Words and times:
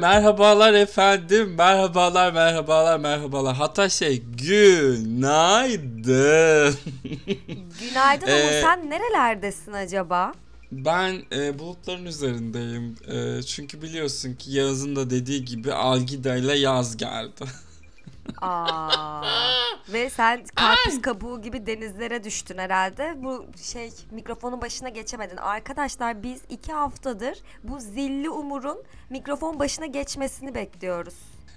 Merhabalar 0.00 0.74
efendim. 0.74 1.54
Merhabalar, 1.58 2.32
merhabalar, 2.32 2.98
merhabalar. 2.98 3.56
Hatta 3.56 3.88
şey 3.88 4.22
günaydın. 4.22 5.94
Günaydın. 7.80 8.26
Ee, 8.26 8.60
Sen 8.62 8.90
nerelerdesin 8.90 9.72
acaba? 9.72 10.32
Ben 10.72 11.22
e, 11.32 11.58
bulutların 11.58 12.04
üzerindeyim. 12.06 12.96
E, 13.12 13.42
çünkü 13.42 13.82
biliyorsun 13.82 14.34
ki 14.34 14.52
Yağız'ın 14.52 14.96
da 14.96 15.10
dediği 15.10 15.44
gibi 15.44 15.72
Algida 15.72 16.36
ile 16.36 16.58
yaz 16.58 16.96
geldi. 16.96 17.44
Aa. 18.42 19.22
Ve 19.88 20.10
sen 20.10 20.44
karpuz 20.54 21.02
kabuğu 21.02 21.42
gibi 21.42 21.66
denizlere 21.66 22.24
düştün 22.24 22.58
herhalde. 22.58 23.14
Bu 23.16 23.46
şey 23.62 23.90
mikrofonun 24.10 24.60
başına 24.60 24.88
geçemedin. 24.88 25.36
Arkadaşlar 25.36 26.22
biz 26.22 26.40
iki 26.48 26.72
haftadır 26.72 27.38
bu 27.64 27.80
zilli 27.80 28.30
Umur'un 28.30 28.82
mikrofon 29.10 29.58
başına 29.58 29.86
geçmesini 29.86 30.54
bekliyoruz. 30.54 31.14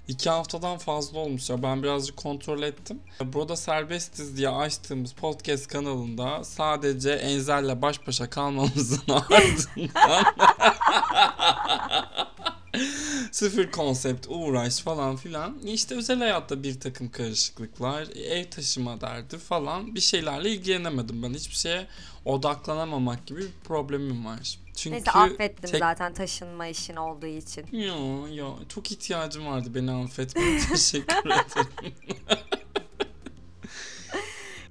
İki 0.08 0.30
haftadan 0.30 0.78
fazla 0.78 1.18
olmuş 1.18 1.50
ya. 1.50 1.62
Ben 1.62 1.82
birazcık 1.82 2.16
kontrol 2.16 2.62
ettim. 2.62 3.00
Burada 3.24 3.56
serbestiz 3.56 4.36
diye 4.36 4.48
açtığımız 4.48 5.12
podcast 5.12 5.66
kanalında 5.66 6.44
sadece 6.44 7.10
Enzel'le 7.10 7.82
baş 7.82 8.06
başa 8.06 8.30
kalmamızın 8.30 9.02
ardından 9.12 10.24
sıfır 13.32 13.70
konsept, 13.70 14.26
uğraş 14.28 14.78
falan 14.78 15.16
filan. 15.16 15.58
İşte 15.58 15.94
özel 15.94 16.18
hayatta 16.18 16.62
bir 16.62 16.80
takım 16.80 17.10
karışıklıklar, 17.10 18.08
ev 18.16 18.50
taşıma 18.50 19.00
derdi 19.00 19.38
falan 19.38 19.94
bir 19.94 20.00
şeylerle 20.00 20.50
ilgilenemedim 20.50 21.22
ben. 21.22 21.34
Hiçbir 21.34 21.54
şeye 21.54 21.86
odaklanamamak 22.24 23.26
gibi 23.26 23.40
bir 23.40 23.50
problemim 23.64 24.24
var. 24.24 24.58
Çünkü 24.76 24.94
Neyse 24.96 25.10
affettim 25.10 25.70
tek- 25.70 25.80
zaten 25.80 26.14
taşınma 26.14 26.66
işin 26.66 26.96
olduğu 26.96 27.26
için. 27.26 27.66
Yo 27.72 28.28
yo 28.34 28.54
çok 28.68 28.92
ihtiyacım 28.92 29.46
vardı 29.46 29.68
beni 29.74 29.90
affetmeye. 29.92 30.58
Teşekkür 30.70 31.30
ederim. 31.30 31.94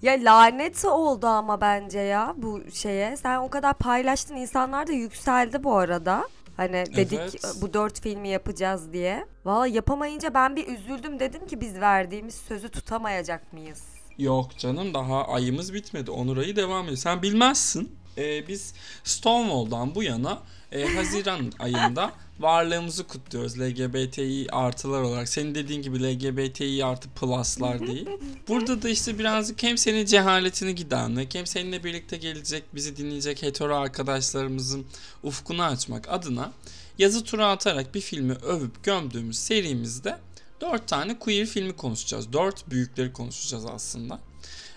Ya 0.01 0.13
lanet 0.13 0.85
oldu 0.85 1.27
ama 1.27 1.61
bence 1.61 1.99
ya 1.99 2.33
bu 2.37 2.61
şeye. 2.73 3.17
Sen 3.17 3.37
o 3.37 3.49
kadar 3.49 3.73
paylaştın 3.73 4.35
insanlar 4.35 4.87
da 4.87 4.91
yükseldi 4.91 5.63
bu 5.63 5.75
arada. 5.75 6.27
Hani 6.57 6.83
dedik 6.95 7.19
Evet. 7.19 7.55
bu 7.61 7.73
dört 7.73 8.01
filmi 8.01 8.29
yapacağız 8.29 8.93
diye. 8.93 9.25
Valla 9.45 9.67
yapamayınca 9.67 10.33
ben 10.33 10.55
bir 10.55 10.67
üzüldüm 10.67 11.19
dedim 11.19 11.47
ki 11.47 11.61
biz 11.61 11.79
verdiğimiz 11.81 12.35
sözü 12.35 12.69
tutamayacak 12.69 13.53
mıyız? 13.53 13.83
Yok 14.17 14.57
canım 14.57 14.93
daha 14.93 15.27
ayımız 15.27 15.73
bitmedi. 15.73 16.11
Onur 16.11 16.37
ayı 16.37 16.55
devam 16.55 16.83
ediyor. 16.83 16.97
Sen 16.97 17.21
bilmezsin. 17.21 17.95
Ee, 18.17 18.47
biz 18.47 18.73
Stonewall'dan 19.03 19.95
bu 19.95 20.03
yana 20.03 20.39
e, 20.71 20.85
Haziran 20.95 21.51
ayında 21.59 22.11
varlığımızı 22.39 23.07
kutluyoruz 23.07 23.59
LGBTİ 23.59 24.47
artılar 24.51 25.01
olarak. 25.01 25.29
Senin 25.29 25.55
dediğin 25.55 25.81
gibi 25.81 26.03
LGBTİ 26.03 26.85
artı 26.85 27.09
pluslar 27.09 27.79
değil. 27.79 28.09
Burada 28.47 28.81
da 28.81 28.89
işte 28.89 29.19
birazcık 29.19 29.63
hem 29.63 29.77
senin 29.77 30.05
cehaletini 30.05 30.75
gidermek 30.75 31.35
hem 31.35 31.45
seninle 31.45 31.83
birlikte 31.83 32.17
gelecek 32.17 32.63
bizi 32.75 32.97
dinleyecek 32.97 33.43
hetero 33.43 33.75
arkadaşlarımızın 33.75 34.85
ufkunu 35.23 35.63
açmak 35.63 36.09
adına 36.09 36.51
yazı 36.97 37.23
tura 37.23 37.51
atarak 37.51 37.95
bir 37.95 38.01
filmi 38.01 38.33
övüp 38.33 38.83
gömdüğümüz 38.83 39.37
serimizde 39.37 40.17
dört 40.61 40.87
tane 40.87 41.19
queer 41.19 41.45
filmi 41.45 41.75
konuşacağız. 41.75 42.33
Dört 42.33 42.69
büyükleri 42.69 43.13
konuşacağız 43.13 43.65
aslında. 43.65 44.19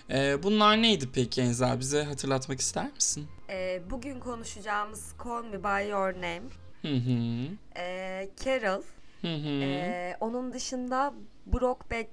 Ee, 0.09 0.43
bunlar 0.43 0.81
neydi 0.81 1.09
peki 1.13 1.41
Enza? 1.41 1.79
Bize 1.79 2.03
hatırlatmak 2.03 2.59
ister 2.59 2.93
misin? 2.93 3.27
Ee, 3.49 3.81
bugün 3.89 4.19
konuşacağımız 4.19 5.13
Call 5.23 5.43
Me 5.43 5.63
By 5.63 5.89
Your 5.89 6.13
Name, 6.13 6.41
Hı 6.81 6.87
hı. 6.95 7.47
ee, 7.77 8.29
Carol, 8.45 8.81
Hı 9.21 9.27
hı. 9.35 9.61
ee, 9.63 10.17
onun 10.19 10.53
dışında 10.53 11.13
Brokeback 11.45 12.09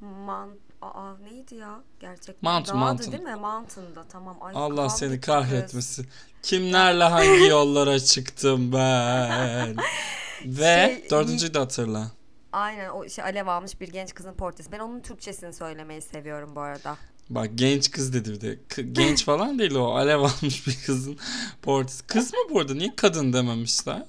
Man... 0.00 0.50
Aa 0.82 1.16
neydi 1.16 1.54
ya 1.54 1.80
gerçekten? 2.00 2.52
Mountain, 2.52 2.76
Dağdı 2.80 2.84
Mountain. 2.86 3.12
değil 3.12 3.22
mi? 3.22 3.34
Mountain'da 3.34 4.04
tamam. 4.04 4.36
Ay, 4.40 4.52
Allah 4.56 4.88
seni 4.88 5.08
bitti 5.12 5.20
kız. 5.20 5.26
kahretmesin. 5.34 6.06
Kimlerle 6.42 7.04
hangi 7.04 7.44
yollara 7.48 8.00
çıktım 8.00 8.72
ben? 8.72 9.76
Ve 10.44 10.96
Şey, 11.00 11.10
dördüncüyü 11.10 11.54
de 11.54 11.58
hatırla. 11.58 12.10
Aynen 12.52 12.90
o 12.90 13.08
şey 13.08 13.24
alev 13.24 13.46
almış 13.46 13.80
bir 13.80 13.88
genç 13.88 14.14
kızın 14.14 14.34
portresi. 14.34 14.72
Ben 14.72 14.78
onun 14.78 15.00
Türkçesini 15.00 15.52
söylemeyi 15.52 16.02
seviyorum 16.02 16.56
bu 16.56 16.60
arada. 16.60 16.96
Bak 17.30 17.50
genç 17.54 17.90
kız 17.90 18.12
dedi 18.12 18.30
bir 18.32 18.40
de. 18.40 18.58
K- 18.68 18.82
genç 18.82 19.24
falan 19.24 19.58
değil 19.58 19.74
o. 19.74 19.84
Alev 19.94 20.18
almış 20.20 20.66
bir 20.66 20.78
kızın 20.86 21.18
portresi. 21.62 22.06
Kız 22.06 22.32
mı 22.32 22.38
bu 22.50 22.60
arada? 22.60 22.74
Niye 22.74 22.92
kadın 22.96 23.32
dememişler? 23.32 24.02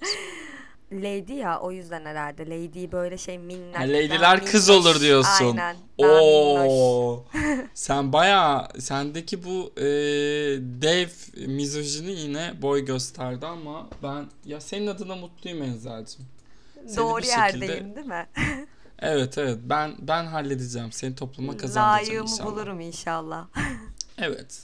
Lady 0.91 1.33
ya 1.33 1.59
o 1.59 1.71
yüzden 1.71 2.05
herhalde. 2.05 2.45
Lady 2.45 2.91
böyle 2.91 3.17
şey 3.17 3.37
minnak. 3.37 3.75
Ha, 3.79 3.83
daha 3.83 3.87
lady'ler 3.93 4.45
kız 4.45 4.69
minnoş. 4.69 4.85
olur 4.85 5.01
diyorsun. 5.01 5.45
Aynen. 5.57 5.75
daha 6.01 6.07
minnoş. 6.21 6.67
Oo. 6.69 7.23
Sen 7.73 8.13
baya 8.13 8.67
sendeki 8.79 9.43
bu 9.43 9.71
e, 9.77 9.83
dev 10.81 11.07
mizojini 11.47 12.11
yine 12.11 12.53
boy 12.61 12.85
gösterdi 12.85 13.45
ama 13.45 13.87
ben 14.03 14.25
ya 14.45 14.61
senin 14.61 14.87
adına 14.87 15.15
mutluyum 15.15 15.61
Enzel'cim. 15.61 16.25
Seni 16.87 16.97
Doğru 16.97 17.17
bir 17.21 17.27
şekilde- 17.27 17.65
yerdeyim 17.65 17.95
değil 17.95 18.07
mi? 18.07 18.27
Evet 19.01 19.37
evet 19.37 19.59
ben 19.63 19.95
ben 19.99 20.25
halledeceğim. 20.25 20.91
Seni 20.91 21.15
topluma 21.15 21.57
kazandıracağım 21.57 22.07
Layığımı 22.09 22.29
inşallah. 22.29 22.51
bulurum 22.51 22.79
inşallah. 22.79 23.45
Evet. 24.17 24.59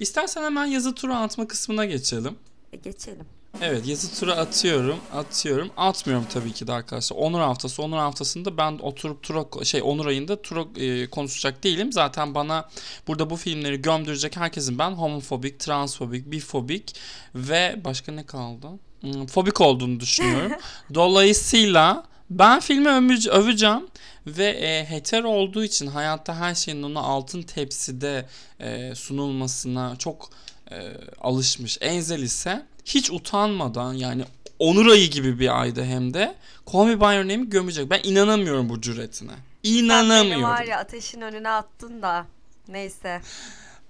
İstersen 0.00 0.42
hemen 0.42 0.66
yazı 0.66 0.94
tura 0.94 1.20
atma 1.20 1.48
kısmına 1.48 1.84
geçelim. 1.84 2.36
E, 2.72 2.76
geçelim. 2.76 3.26
Evet 3.60 3.86
yazı 3.86 4.20
tura 4.20 4.36
atıyorum 4.36 4.96
atıyorum 5.14 5.70
atmıyorum 5.76 6.26
tabii 6.32 6.52
ki 6.52 6.66
de 6.66 6.72
arkadaşlar 6.72 7.16
Onur 7.16 7.40
haftası 7.40 7.82
Onur 7.82 7.96
haftasında 7.96 8.56
ben 8.56 8.78
oturup 8.78 9.22
tura 9.22 9.64
şey 9.64 9.82
Onur 9.82 10.06
ayında 10.06 10.42
tura 10.42 10.64
e, 10.76 11.06
konuşacak 11.10 11.64
değilim 11.64 11.92
zaten 11.92 12.34
bana 12.34 12.68
burada 13.06 13.30
bu 13.30 13.36
filmleri 13.36 13.82
gömdürecek 13.82 14.36
herkesin 14.36 14.78
ben 14.78 14.90
homofobik 14.90 15.60
transfobik 15.60 16.30
bifobik 16.30 16.96
ve 17.34 17.80
başka 17.84 18.12
ne 18.12 18.26
kaldı 18.26 18.66
Hmm, 19.00 19.26
fobik 19.26 19.60
olduğunu 19.60 20.00
düşünüyorum 20.00 20.52
dolayısıyla 20.94 22.04
ben 22.30 22.60
filmi 22.60 22.88
övü- 22.88 23.30
öveceğim 23.30 23.86
ve 24.26 24.46
e, 24.46 24.84
hetero 24.90 25.28
olduğu 25.28 25.64
için 25.64 25.86
hayatta 25.86 26.36
her 26.36 26.54
şeyin 26.54 26.82
ona 26.82 27.00
altın 27.00 27.42
tepside 27.42 28.26
e, 28.60 28.94
sunulmasına 28.94 29.96
çok 29.96 30.30
e, 30.70 30.76
alışmış. 31.20 31.78
Enzel 31.80 32.22
ise 32.22 32.66
hiç 32.84 33.10
utanmadan 33.10 33.92
yani 33.94 34.24
onur 34.58 34.86
ayı 34.86 35.10
gibi 35.10 35.40
bir 35.40 35.60
ayda 35.60 35.82
hem 35.82 36.14
de 36.14 36.34
Call 36.72 36.84
Me 36.84 37.00
By 37.00 37.04
Your 37.04 37.24
Name'i 37.24 37.48
gömecek. 37.50 37.90
Ben 37.90 38.00
inanamıyorum 38.04 38.68
bu 38.68 38.80
cüretine. 38.80 39.32
Sen 39.64 39.70
İnanamıyorum. 39.72 40.42
var 40.42 40.64
ya 40.64 40.78
ateşin 40.78 41.20
önüne 41.20 41.48
attın 41.50 42.02
da. 42.02 42.26
Neyse. 42.68 43.20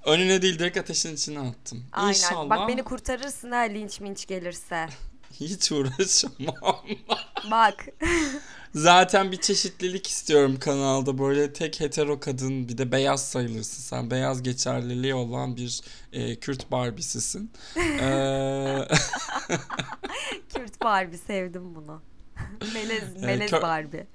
Önüne 0.04 0.42
değil 0.42 0.58
direkt 0.58 0.76
ateşin 0.78 1.14
içine 1.14 1.38
attım. 1.40 1.84
Aynen. 1.92 2.08
İnşallah 2.08 2.50
Bak 2.50 2.68
beni 2.68 2.82
kurtarırsın 2.82 3.50
ha 3.50 3.58
linç 3.58 4.00
minç 4.00 4.26
gelirse. 4.26 4.86
hiç 5.32 5.72
uğraşamam. 5.72 6.86
Bak. 7.50 7.86
Zaten 8.74 9.32
bir 9.32 9.36
çeşitlilik 9.36 10.06
istiyorum 10.06 10.58
kanalda. 10.60 11.18
Böyle 11.18 11.52
tek 11.52 11.80
hetero 11.80 12.20
kadın 12.20 12.68
bir 12.68 12.78
de 12.78 12.92
beyaz 12.92 13.30
sayılırsın. 13.30 13.82
Sen 13.82 14.10
beyaz 14.10 14.42
geçerliliği 14.42 15.14
olan 15.14 15.56
bir 15.56 15.80
e, 16.12 16.36
Kürt 16.36 16.70
Barbie'sisin. 16.70 17.52
Ee, 17.76 18.78
Kürt 20.54 20.80
Barbie 20.82 21.18
sevdim 21.18 21.74
bunu. 21.74 22.02
melez, 22.74 23.22
melez 23.22 23.50
kö- 23.50 23.62
Barbie. 23.62 24.06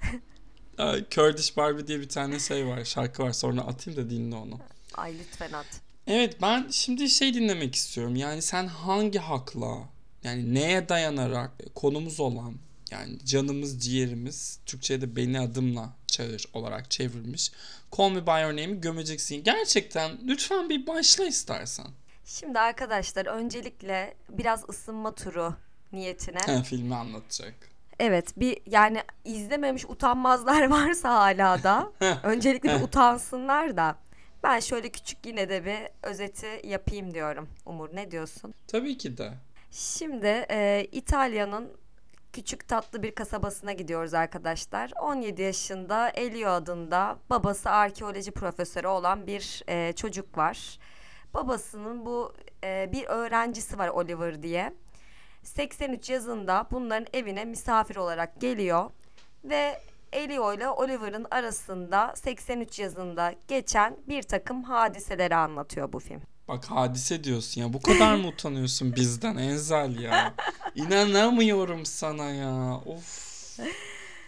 Kurdish 1.14 1.56
Barbie 1.56 1.86
diye 1.86 2.00
bir 2.00 2.08
tane 2.08 2.38
şey 2.38 2.66
var. 2.66 2.84
Şarkı 2.84 3.22
var. 3.22 3.32
Sonra 3.32 3.60
atayım 3.60 4.00
da 4.00 4.10
dinle 4.10 4.36
onu. 4.36 4.58
Ay 4.94 5.18
lütfen 5.18 5.52
at. 5.52 5.66
Evet 6.06 6.42
ben 6.42 6.68
şimdi 6.70 7.08
şey 7.08 7.34
dinlemek 7.34 7.74
istiyorum. 7.74 8.16
Yani 8.16 8.42
sen 8.42 8.66
hangi 8.66 9.18
hakla 9.18 9.78
yani 10.26 10.54
neye 10.54 10.88
dayanarak 10.88 11.50
konumuz 11.74 12.20
olan 12.20 12.54
yani 12.90 13.18
canımız 13.24 13.84
ciğerimiz 13.84 14.58
Türkçe'de 14.66 15.16
beni 15.16 15.40
adımla 15.40 15.90
çağır 16.06 16.44
olarak 16.52 16.90
çevrilmiş. 16.90 17.52
Call 17.96 18.10
Me 18.10 18.26
By 18.26 18.30
Your 18.30 18.50
Name'i 18.50 18.80
gömeceksin. 18.80 19.44
Gerçekten 19.44 20.18
lütfen 20.26 20.68
bir 20.68 20.86
başla 20.86 21.26
istersen. 21.26 21.86
Şimdi 22.24 22.58
arkadaşlar 22.58 23.26
öncelikle 23.26 24.14
biraz 24.28 24.68
ısınma 24.68 25.14
turu 25.14 25.54
niyetine. 25.92 26.38
Ha, 26.46 26.62
filmi 26.62 26.94
anlatacak. 26.94 27.54
Evet 27.98 28.32
bir 28.36 28.58
yani 28.66 29.02
izlememiş 29.24 29.84
utanmazlar 29.84 30.66
varsa 30.70 31.14
hala 31.14 31.62
da 31.62 31.92
öncelikle 32.22 32.78
bir 32.78 32.84
utansınlar 32.84 33.76
da 33.76 33.96
ben 34.42 34.60
şöyle 34.60 34.88
küçük 34.88 35.26
yine 35.26 35.48
de 35.48 35.64
bir 35.64 36.08
özeti 36.08 36.60
yapayım 36.64 37.14
diyorum. 37.14 37.48
Umur 37.66 37.88
ne 37.94 38.10
diyorsun? 38.10 38.54
Tabii 38.66 38.98
ki 38.98 39.18
de. 39.18 39.32
Şimdi 39.70 40.46
e, 40.50 40.86
İtalya'nın 40.92 41.72
küçük 42.32 42.68
tatlı 42.68 43.02
bir 43.02 43.14
kasabasına 43.14 43.72
gidiyoruz 43.72 44.14
arkadaşlar. 44.14 44.92
17 45.00 45.42
yaşında 45.42 46.08
Elio 46.08 46.50
adında 46.50 47.18
babası 47.30 47.70
arkeoloji 47.70 48.30
profesörü 48.30 48.86
olan 48.86 49.26
bir 49.26 49.62
e, 49.68 49.92
çocuk 49.92 50.38
var. 50.38 50.78
Babasının 51.34 52.06
bu 52.06 52.34
e, 52.64 52.88
bir 52.92 53.04
öğrencisi 53.04 53.78
var 53.78 53.88
Oliver 53.88 54.42
diye. 54.42 54.72
83 55.42 56.10
yazında 56.10 56.66
bunların 56.70 57.06
evine 57.12 57.44
misafir 57.44 57.96
olarak 57.96 58.40
geliyor 58.40 58.90
ve 59.44 59.80
Elio 60.12 60.54
ile 60.54 60.68
Oliver'ın 60.68 61.26
arasında 61.30 62.12
83 62.16 62.78
yazında 62.78 63.34
geçen 63.48 63.96
bir 64.08 64.22
takım 64.22 64.62
hadiseleri 64.62 65.36
anlatıyor 65.36 65.92
bu 65.92 65.98
film. 65.98 66.35
Bak 66.48 66.64
hadise 66.64 67.24
diyorsun 67.24 67.60
ya. 67.60 67.72
Bu 67.72 67.82
kadar 67.82 68.14
mı 68.14 68.28
utanıyorsun 68.28 68.96
bizden 68.96 69.36
Enzel 69.36 69.98
ya? 69.98 70.34
İnanamıyorum 70.74 71.86
sana 71.86 72.24
ya. 72.30 72.80
Of. 72.86 73.58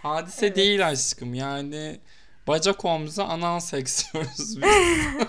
Hadise 0.02 0.46
Evet. 0.46 0.56
değil 0.56 0.88
aşkım. 0.88 1.34
Yani 1.34 2.00
bacak 2.48 2.84
omza 2.84 3.24
anal 3.24 3.60
seks 3.60 4.12
diyoruz 4.12 4.56
biz. 4.56 4.66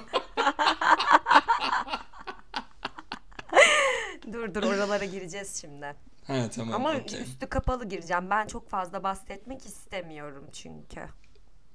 Dur 4.33 4.53
dur 4.53 4.63
oralara 4.63 5.05
gireceğiz 5.05 5.61
şimdi. 5.61 5.95
He 6.27 6.49
tamam. 6.49 6.75
Ama 6.75 6.89
okey. 6.97 7.21
üstü 7.21 7.47
kapalı 7.47 7.89
gireceğim. 7.89 8.29
Ben 8.29 8.47
çok 8.47 8.69
fazla 8.69 9.03
bahsetmek 9.03 9.65
istemiyorum 9.65 10.45
çünkü. 10.53 11.01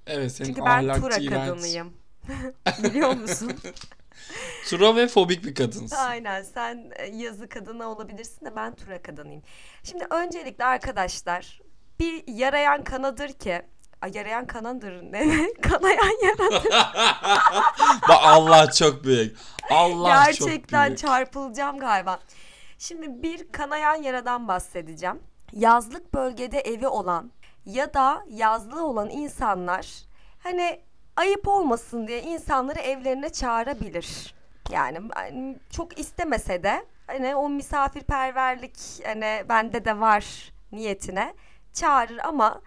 Evet 0.07 0.33
senin 0.33 0.49
Çünkü 0.49 0.65
ben 0.65 1.01
tura 1.01 1.25
kadınıyım. 1.31 1.93
Biliyor 2.83 3.17
musun? 3.17 3.53
Tura 4.71 4.97
ve 4.97 5.09
fobik 5.09 5.45
bir 5.45 5.55
kadınsın. 5.55 5.97
Aynen 5.97 6.43
sen 6.43 6.93
e, 6.97 7.07
yazı 7.07 7.49
kadını 7.49 7.87
olabilirsin 7.89 8.47
de 8.47 8.57
ben 8.57 8.75
tura 8.75 9.03
kadınıyım. 9.03 9.43
Şimdi 9.83 10.07
öncelikle 10.11 10.65
arkadaşlar 10.65 11.61
bir 12.01 12.25
yarayan 12.27 12.85
kanadır 12.85 13.29
ki 13.29 13.63
Ay, 14.05 14.11
yarayan 14.15 14.47
kanadır 14.47 15.03
ne? 15.03 15.53
Kanayan 15.63 16.25
yaradır. 16.25 16.71
Bak 18.09 18.21
Allah 18.23 18.71
çok 18.71 19.05
büyük. 19.05 19.37
Allah 19.71 20.25
çok 20.25 20.27
Gerçekten 20.27 20.87
büyük. 20.87 20.99
çarpılacağım 20.99 21.79
galiba. 21.79 22.19
Şimdi 22.79 23.23
bir 23.23 23.53
kanayan 23.53 23.95
yaradan 24.03 24.49
bahsedeceğim. 24.49 25.23
Yazlık 25.53 26.15
bölgede 26.15 26.61
evi 26.61 26.89
olan 26.89 27.31
ya 27.67 27.95
da 27.95 28.25
yazlığı 28.29 28.87
olan 28.87 29.11
insanlar 29.11 29.87
hani 30.39 30.81
ayıp 31.17 31.49
olmasın 31.49 32.07
diye 32.07 32.23
insanları 32.23 32.79
evlerine 32.79 33.29
çağırabilir. 33.29 34.35
Yani 34.71 34.99
hani 35.15 35.59
çok 35.71 35.99
istemese 35.99 36.63
de 36.63 36.87
hani 37.07 37.37
o 37.37 37.49
misafirperverlik 37.49 38.79
hani 39.05 39.45
bende 39.49 39.85
de 39.85 40.01
var 40.01 40.53
niyetine 40.73 41.35
çağırır 41.73 42.19
ama 42.19 42.61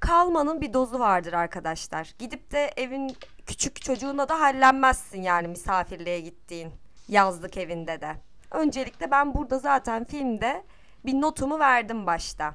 kalmanın 0.00 0.60
bir 0.60 0.72
dozu 0.72 0.98
vardır 0.98 1.32
arkadaşlar. 1.32 2.14
Gidip 2.18 2.52
de 2.52 2.72
evin 2.76 3.16
küçük 3.46 3.82
çocuğuna 3.82 4.28
da 4.28 4.40
hallenmezsin 4.40 5.22
yani 5.22 5.48
misafirliğe 5.48 6.20
gittiğin 6.20 6.72
yazlık 7.08 7.56
evinde 7.56 8.00
de. 8.00 8.16
Öncelikle 8.50 9.10
ben 9.10 9.34
burada 9.34 9.58
zaten 9.58 10.04
filmde 10.04 10.64
bir 11.04 11.20
notumu 11.20 11.58
verdim 11.58 12.06
başta. 12.06 12.54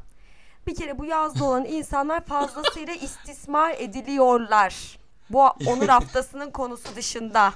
Bir 0.67 0.75
kere 0.75 0.97
bu 0.97 1.05
yazda 1.05 1.45
olan 1.45 1.65
insanlar 1.65 2.25
fazlasıyla 2.25 2.93
istismar 2.93 3.75
ediliyorlar. 3.77 5.00
Bu 5.33 5.43
onur 5.47 5.87
haftasının 5.97 6.51
konusu 6.51 6.95
dışında. 6.95 7.53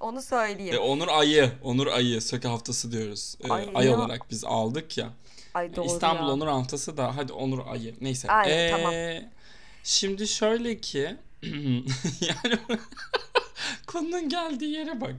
Onu 0.00 0.22
söyleyeyim. 0.22 0.74
E, 0.74 0.78
Onur 0.78 1.08
ayı. 1.08 1.52
Onur 1.62 1.86
ayı. 1.86 2.20
Söke 2.22 2.48
haftası 2.48 2.92
diyoruz. 2.92 3.36
E, 3.44 3.52
Ay, 3.52 3.70
ay 3.74 3.94
olarak 3.94 4.30
biz 4.30 4.44
aldık 4.44 4.98
ya. 4.98 5.08
Ay 5.54 5.76
doğru 5.76 5.86
İstanbul 5.86 6.26
ya. 6.26 6.32
Onur 6.32 6.46
haftası 6.46 6.96
da 6.96 7.16
hadi 7.16 7.32
Onur 7.32 7.66
ayı. 7.66 7.94
Neyse. 8.00 8.28
Aynen, 8.28 8.58
Ee, 8.58 8.70
tamam. 8.70 8.92
Şimdi 9.84 10.28
şöyle 10.28 10.80
ki 10.80 11.16
yani 12.20 12.58
konunun 13.86 14.28
geldiği 14.28 14.70
yere 14.72 15.00
bak. 15.00 15.14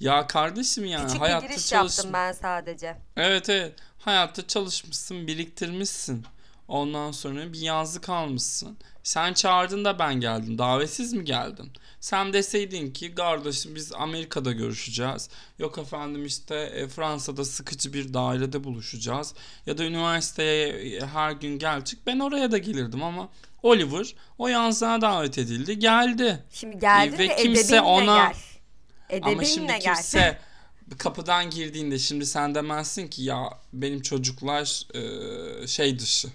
Ya 0.00 0.26
kardeşim 0.26 0.84
yani 0.84 1.06
Küçük 1.06 1.22
bir 1.22 1.48
giriş 1.48 1.66
çalış. 1.66 1.98
yaptım 1.98 2.12
ben 2.12 2.32
sadece. 2.32 2.96
Evet 3.16 3.48
evet. 3.50 3.72
Hayatta 3.98 4.46
çalışmışsın, 4.46 5.26
biriktirmişsin. 5.26 6.26
Ondan 6.68 7.12
sonra 7.12 7.52
bir 7.52 7.58
yazlık 7.60 8.08
almışsın. 8.08 8.76
Sen 9.02 9.32
çağırdın 9.32 9.84
da 9.84 9.98
ben 9.98 10.14
geldim. 10.20 10.58
Davetsiz 10.58 11.12
mi 11.12 11.24
geldin? 11.24 11.72
Sen 12.00 12.32
deseydin 12.32 12.90
ki 12.90 13.14
kardeşim 13.14 13.74
biz 13.74 13.92
Amerika'da 13.92 14.52
görüşeceğiz. 14.52 15.28
Yok 15.58 15.78
efendim 15.78 16.26
işte 16.26 16.54
e, 16.54 16.88
Fransa'da 16.88 17.44
sıkıcı 17.44 17.92
bir 17.92 18.14
dairede 18.14 18.64
buluşacağız. 18.64 19.34
Ya 19.66 19.78
da 19.78 19.84
üniversiteye 19.84 20.68
e, 20.68 21.00
her 21.06 21.32
gün 21.32 21.58
gel 21.58 21.84
çık. 21.84 22.06
Ben 22.06 22.18
oraya 22.18 22.52
da 22.52 22.58
gelirdim 22.58 23.02
ama 23.02 23.28
Oliver 23.62 24.14
o 24.38 24.48
yazlığa 24.48 25.00
davet 25.00 25.38
edildi. 25.38 25.78
Geldi. 25.78 26.44
Şimdi 26.52 26.78
geldin 26.78 27.18
Ve 27.18 27.28
ve 27.28 27.36
kimse 27.36 27.80
ona- 27.80 28.32
gel. 29.10 29.22
Ama 29.22 29.44
şimdi 29.44 29.66
gel. 29.66 29.80
kimse 29.80 30.38
kapıdan 30.98 31.50
girdiğinde 31.50 31.98
şimdi 31.98 32.26
sen 32.26 32.54
demezsin 32.54 33.08
ki 33.08 33.22
ya 33.22 33.50
benim 33.72 34.02
çocuklar 34.02 34.82
e, 35.62 35.66
şey 35.66 35.98
dışı 35.98 36.28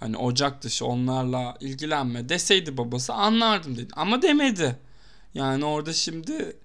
hani 0.00 0.16
ocak 0.16 0.62
dışı 0.62 0.86
onlarla 0.86 1.56
ilgilenme 1.60 2.28
deseydi 2.28 2.76
babası 2.76 3.12
anlardım 3.12 3.76
dedi 3.76 3.92
ama 3.96 4.22
demedi. 4.22 4.76
Yani 5.34 5.64
orada 5.64 5.92
şimdi, 5.92 6.56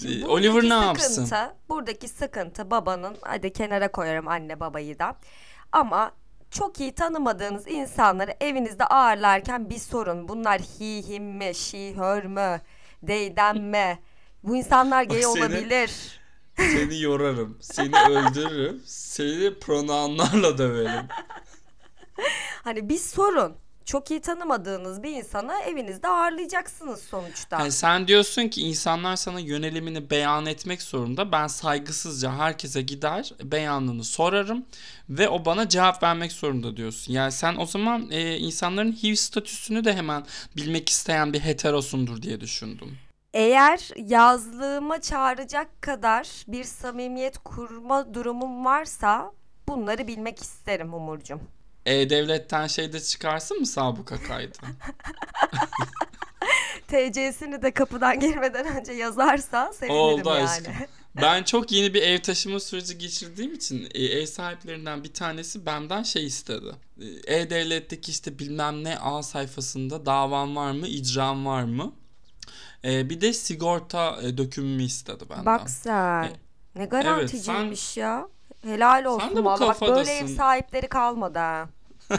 Şimdi 0.00 0.20
e, 0.20 0.26
Oliver 0.26 0.54
ne 0.54 0.60
sıkıntı, 0.60 0.84
yapsın? 0.86 1.28
Buradaki 1.68 2.08
sıkıntı 2.08 2.70
babanın, 2.70 3.16
hadi 3.22 3.52
kenara 3.52 3.92
koyarım 3.92 4.28
anne 4.28 4.60
babayı 4.60 4.98
da. 4.98 5.16
Ama 5.72 6.12
çok 6.50 6.80
iyi 6.80 6.92
tanımadığınız 6.92 7.68
insanları 7.68 8.34
evinizde 8.40 8.84
ağırlarken 8.84 9.70
bir 9.70 9.78
sorun. 9.78 10.28
Bunlar 10.28 10.60
he, 10.60 11.02
him 11.02 11.24
mi, 11.24 11.54
she, 11.54 11.94
her 11.96 12.26
mü, 12.26 12.60
they'den 13.06 13.58
mi? 13.58 13.98
Bu 14.42 14.56
insanlar 14.56 15.02
gay 15.02 15.22
seni- 15.22 15.26
olabilir. 15.26 16.20
Seni 16.56 17.00
yorarım, 17.00 17.58
seni 17.60 17.96
öldürürüm, 18.10 18.82
seni 18.86 19.58
pronounlarla 19.58 20.58
döverim. 20.58 21.06
Hani 22.64 22.88
bir 22.88 22.98
sorun. 22.98 23.56
Çok 23.84 24.10
iyi 24.10 24.20
tanımadığınız 24.20 25.02
bir 25.02 25.10
insanı 25.10 25.52
evinizde 25.66 26.08
ağırlayacaksınız 26.08 27.02
sonuçta. 27.02 27.58
Yani 27.58 27.72
sen 27.72 28.08
diyorsun 28.08 28.48
ki 28.48 28.62
insanlar 28.62 29.16
sana 29.16 29.40
yönelimini 29.40 30.10
beyan 30.10 30.46
etmek 30.46 30.82
zorunda. 30.82 31.32
Ben 31.32 31.46
saygısızca 31.46 32.32
herkese 32.32 32.82
gider 32.82 33.32
beyanını 33.42 34.04
sorarım 34.04 34.66
ve 35.08 35.28
o 35.28 35.44
bana 35.44 35.68
cevap 35.68 36.02
vermek 36.02 36.32
zorunda 36.32 36.76
diyorsun. 36.76 37.12
Yani 37.12 37.32
sen 37.32 37.56
o 37.56 37.66
zaman 37.66 38.10
e, 38.10 38.36
insanların 38.36 38.92
HIV 38.92 39.14
statüsünü 39.14 39.84
de 39.84 39.94
hemen 39.94 40.24
bilmek 40.56 40.88
isteyen 40.88 41.32
bir 41.32 41.40
heterosundur 41.40 42.22
diye 42.22 42.40
düşündüm. 42.40 42.98
Eğer 43.34 43.90
yazlığıma 43.96 45.00
çağıracak 45.00 45.82
kadar 45.82 46.44
bir 46.48 46.64
samimiyet 46.64 47.38
kurma 47.38 48.14
durumum 48.14 48.64
varsa 48.64 49.32
bunları 49.68 50.06
bilmek 50.06 50.42
isterim 50.42 50.94
Umurcuğum. 50.94 51.40
E-Devlet'ten 51.86 52.66
şeyde 52.66 53.00
çıkarsın 53.00 53.58
mı 53.60 53.66
sabıka 53.66 54.22
kaydı? 54.22 54.58
TC'sini 56.88 57.62
de 57.62 57.70
kapıdan 57.70 58.20
girmeden 58.20 58.66
önce 58.76 58.92
yazarsa 58.92 59.72
sevinirim 59.72 60.00
Oldu 60.00 60.28
yani. 60.28 60.42
aşkım. 60.42 60.72
Ben 61.16 61.42
çok 61.42 61.72
yeni 61.72 61.94
bir 61.94 62.02
ev 62.02 62.18
taşıma 62.18 62.60
süreci 62.60 62.98
geçirdiğim 62.98 63.54
için 63.54 63.88
e, 63.94 64.04
ev 64.04 64.26
sahiplerinden 64.26 65.04
bir 65.04 65.12
tanesi 65.14 65.66
benden 65.66 66.02
şey 66.02 66.26
istedi. 66.26 66.74
E, 67.26 67.36
E-Devlet'teki 67.36 68.10
işte 68.10 68.38
bilmem 68.38 68.84
ne 68.84 68.98
A 68.98 69.22
sayfasında 69.22 70.06
davan 70.06 70.56
var 70.56 70.72
mı, 70.72 70.86
icram 70.86 71.46
var 71.46 71.62
mı? 71.62 71.92
E, 72.84 73.10
bir 73.10 73.20
de 73.20 73.32
sigorta 73.32 74.22
dökümümü 74.38 74.82
istedi 74.82 75.24
benden. 75.30 75.46
Bak 75.46 75.70
sen. 75.70 76.30
Ne 76.74 76.84
garanticiymiş 76.84 77.96
ya. 77.96 78.28
Helal 78.64 79.04
olsun 79.04 79.36
de 79.36 79.40
bu. 79.40 79.44
Bak 79.44 79.80
böyle 79.80 80.12
ev 80.12 80.26
sahipleri 80.26 80.88
kalmadı 80.88 81.38
ha. 81.38 81.68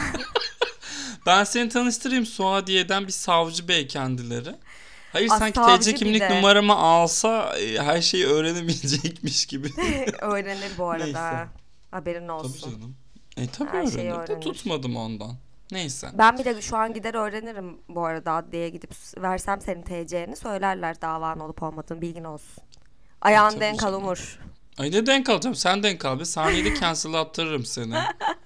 Ben 1.25 1.43
seni 1.43 1.69
tanıştırayım 1.69 2.25
Suadiye'den 2.25 3.07
bir 3.07 3.11
savcı 3.11 3.67
bey 3.67 3.87
kendileri. 3.87 4.55
Hayır 5.13 5.29
Aa, 5.31 5.37
sanki 5.39 5.59
TC 5.61 5.91
bir 5.91 5.95
kimlik 5.97 6.21
de. 6.21 6.37
numaramı 6.37 6.75
alsa 6.75 7.57
e, 7.59 7.77
her 7.79 8.01
şeyi 8.01 8.25
öğrenemeyecekmiş 8.25 9.45
gibi. 9.45 9.69
Öğrenir 10.21 10.71
bu 10.77 10.89
arada. 10.89 11.03
Neyse. 11.05 11.47
Haberin 11.91 12.21
Tabii 12.27 12.31
olsun. 12.31 12.71
canım. 12.71 12.95
E 13.37 13.47
tabii 13.47 13.69
Her 13.69 13.87
şeyi 13.87 14.11
öğrenir 14.11 14.27
de 14.27 14.31
öğrenir. 14.33 14.41
tutmadım 14.41 14.95
ondan. 14.95 15.31
Neyse. 15.71 16.09
Ben 16.13 16.37
bile 16.37 16.61
şu 16.61 16.77
an 16.77 16.93
gider 16.93 17.13
öğrenirim 17.13 17.77
bu 17.89 18.05
arada 18.05 18.31
adliyeye 18.31 18.69
gidip 18.69 18.91
versem 19.17 19.61
senin 19.61 19.81
TC'ni 19.81 20.35
söylerler 20.35 21.01
davan 21.01 21.39
olup 21.39 21.63
olmadığını 21.63 22.01
bilgin 22.01 22.23
olsun. 22.23 22.63
Ayağın 23.21 23.49
tabii 23.49 23.59
denk 23.59 23.83
al 23.83 23.87
canım. 23.87 24.15
Ay 24.81 24.91
ne 24.91 25.05
denk 25.05 25.29
alacağım? 25.29 25.55
Sen 25.55 25.83
denk 25.83 26.05
al 26.05 26.19
be. 26.19 26.25
Saniyede 26.25 26.79
cancel 26.79 27.13
attırırım 27.13 27.65
seni. 27.65 27.95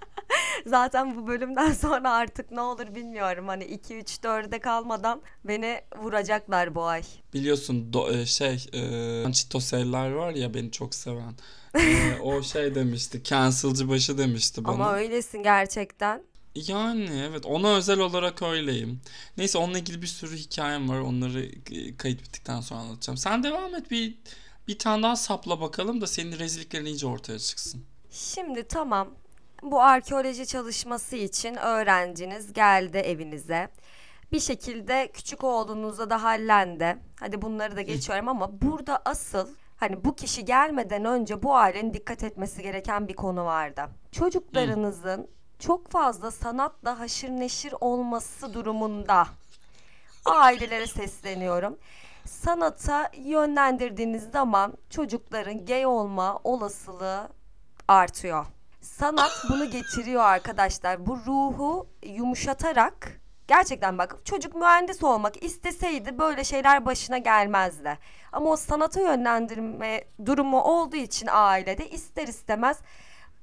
Zaten 0.66 1.16
bu 1.16 1.28
bölümden 1.28 1.74
sonra 1.74 2.12
artık 2.12 2.52
ne 2.52 2.62
olur 2.62 2.96
bilmiyorum. 2.96 3.48
Hani 3.48 3.64
2 3.64 3.96
3 3.96 4.10
4'e 4.10 4.60
kalmadan 4.60 5.22
beni 5.44 5.82
vuracaklar 5.98 6.76
bu 6.76 6.84
ay. 6.84 7.04
Biliyorsun 7.34 7.90
do- 7.94 8.22
e, 8.22 8.26
şey 8.26 8.66
e, 9.28 9.34
Çitoseller 9.34 10.12
var 10.12 10.32
ya 10.32 10.54
beni 10.54 10.72
çok 10.72 10.96
seven. 10.96 11.34
E, 11.76 12.20
o 12.24 12.44
şey 12.44 12.76
demişti. 12.76 13.24
Cancelci 13.24 13.90
başı 13.90 14.18
demişti 14.18 14.66
bana. 14.66 14.74
Ama 14.74 14.94
öylesin 14.94 15.44
gerçekten. 15.44 16.24
Yani 16.56 17.10
evet 17.30 17.46
ona 17.46 17.76
özel 17.76 18.00
olarak 18.00 18.42
öyleyim. 18.42 19.02
Neyse 19.38 19.58
onunla 19.58 19.80
ilgili 19.80 20.02
bir 20.02 20.08
sürü 20.08 20.38
hikayem 20.38 20.90
var. 20.90 21.00
Onları 21.00 21.46
e, 21.72 21.98
kayıt 21.98 22.24
bittikten 22.24 22.62
sonra 22.62 22.80
anlatacağım. 22.80 23.18
Sen 23.18 23.44
devam 23.44 23.76
et 23.76 23.92
bir 23.92 24.16
bir 24.68 24.80
tane 24.80 25.04
daha 25.04 25.16
sapla 25.16 25.62
bakalım 25.62 26.02
da 26.02 26.08
senin 26.08 26.40
rezilliklerin 26.40 26.86
iyice 26.86 27.08
ortaya 27.08 27.40
çıksın. 27.40 27.86
Şimdi 28.12 28.68
tamam. 28.68 29.08
bu 29.64 29.82
arkeoloji 29.82 30.48
çalışması 30.48 31.16
için 31.16 31.56
öğrenciniz 31.56 32.54
geldi 32.54 32.98
evinize. 32.98 33.70
Bir 34.32 34.40
şekilde 34.40 35.12
küçük 35.14 35.44
oğlunuza 35.44 36.10
da 36.10 36.24
hallendi. 36.24 36.98
Hadi 37.20 37.42
bunları 37.42 37.76
da 37.76 37.82
geçiyorum 37.82 38.28
ama 38.28 38.62
burada 38.62 39.02
asıl 39.06 39.48
hani 39.78 40.06
bu 40.06 40.16
kişi 40.16 40.46
gelmeden 40.46 41.06
önce 41.06 41.44
bu 41.44 41.56
ailenin 41.56 41.94
dikkat 41.94 42.24
etmesi 42.24 42.64
gereken 42.64 43.08
bir 43.08 43.14
konu 43.14 43.46
vardı. 43.46 43.82
Çocuklarınızın 44.12 45.28
çok 45.60 45.92
fazla 45.92 46.32
sanatla 46.32 47.00
haşır 47.00 47.30
neşir 47.30 47.74
olması 47.82 48.54
durumunda 48.54 49.28
ailelere 50.26 50.88
sesleniyorum. 50.88 51.78
Sanata 52.26 53.12
yönlendirdiğiniz 53.18 54.32
zaman 54.32 54.74
çocukların 54.90 55.66
gay 55.66 55.86
olma 55.86 56.40
olasılığı 56.44 57.30
artıyor. 57.88 58.46
Sanat 58.82 59.32
bunu 59.50 59.70
getiriyor 59.70 60.24
arkadaşlar. 60.24 61.06
Bu 61.06 61.18
ruhu 61.18 61.88
yumuşatarak 62.04 63.22
gerçekten 63.48 63.98
bak 63.98 64.26
çocuk 64.26 64.56
mühendis 64.56 65.04
olmak 65.04 65.44
isteseydi 65.44 66.20
böyle 66.20 66.44
şeyler 66.44 66.86
başına 66.86 67.18
gelmezdi. 67.18 67.98
Ama 68.32 68.50
o 68.50 68.56
sanata 68.56 69.02
yönlendirme 69.02 70.04
durumu 70.26 70.62
olduğu 70.62 70.96
için 70.96 71.28
ailede 71.32 71.90
ister 71.90 72.28
istemez 72.28 72.80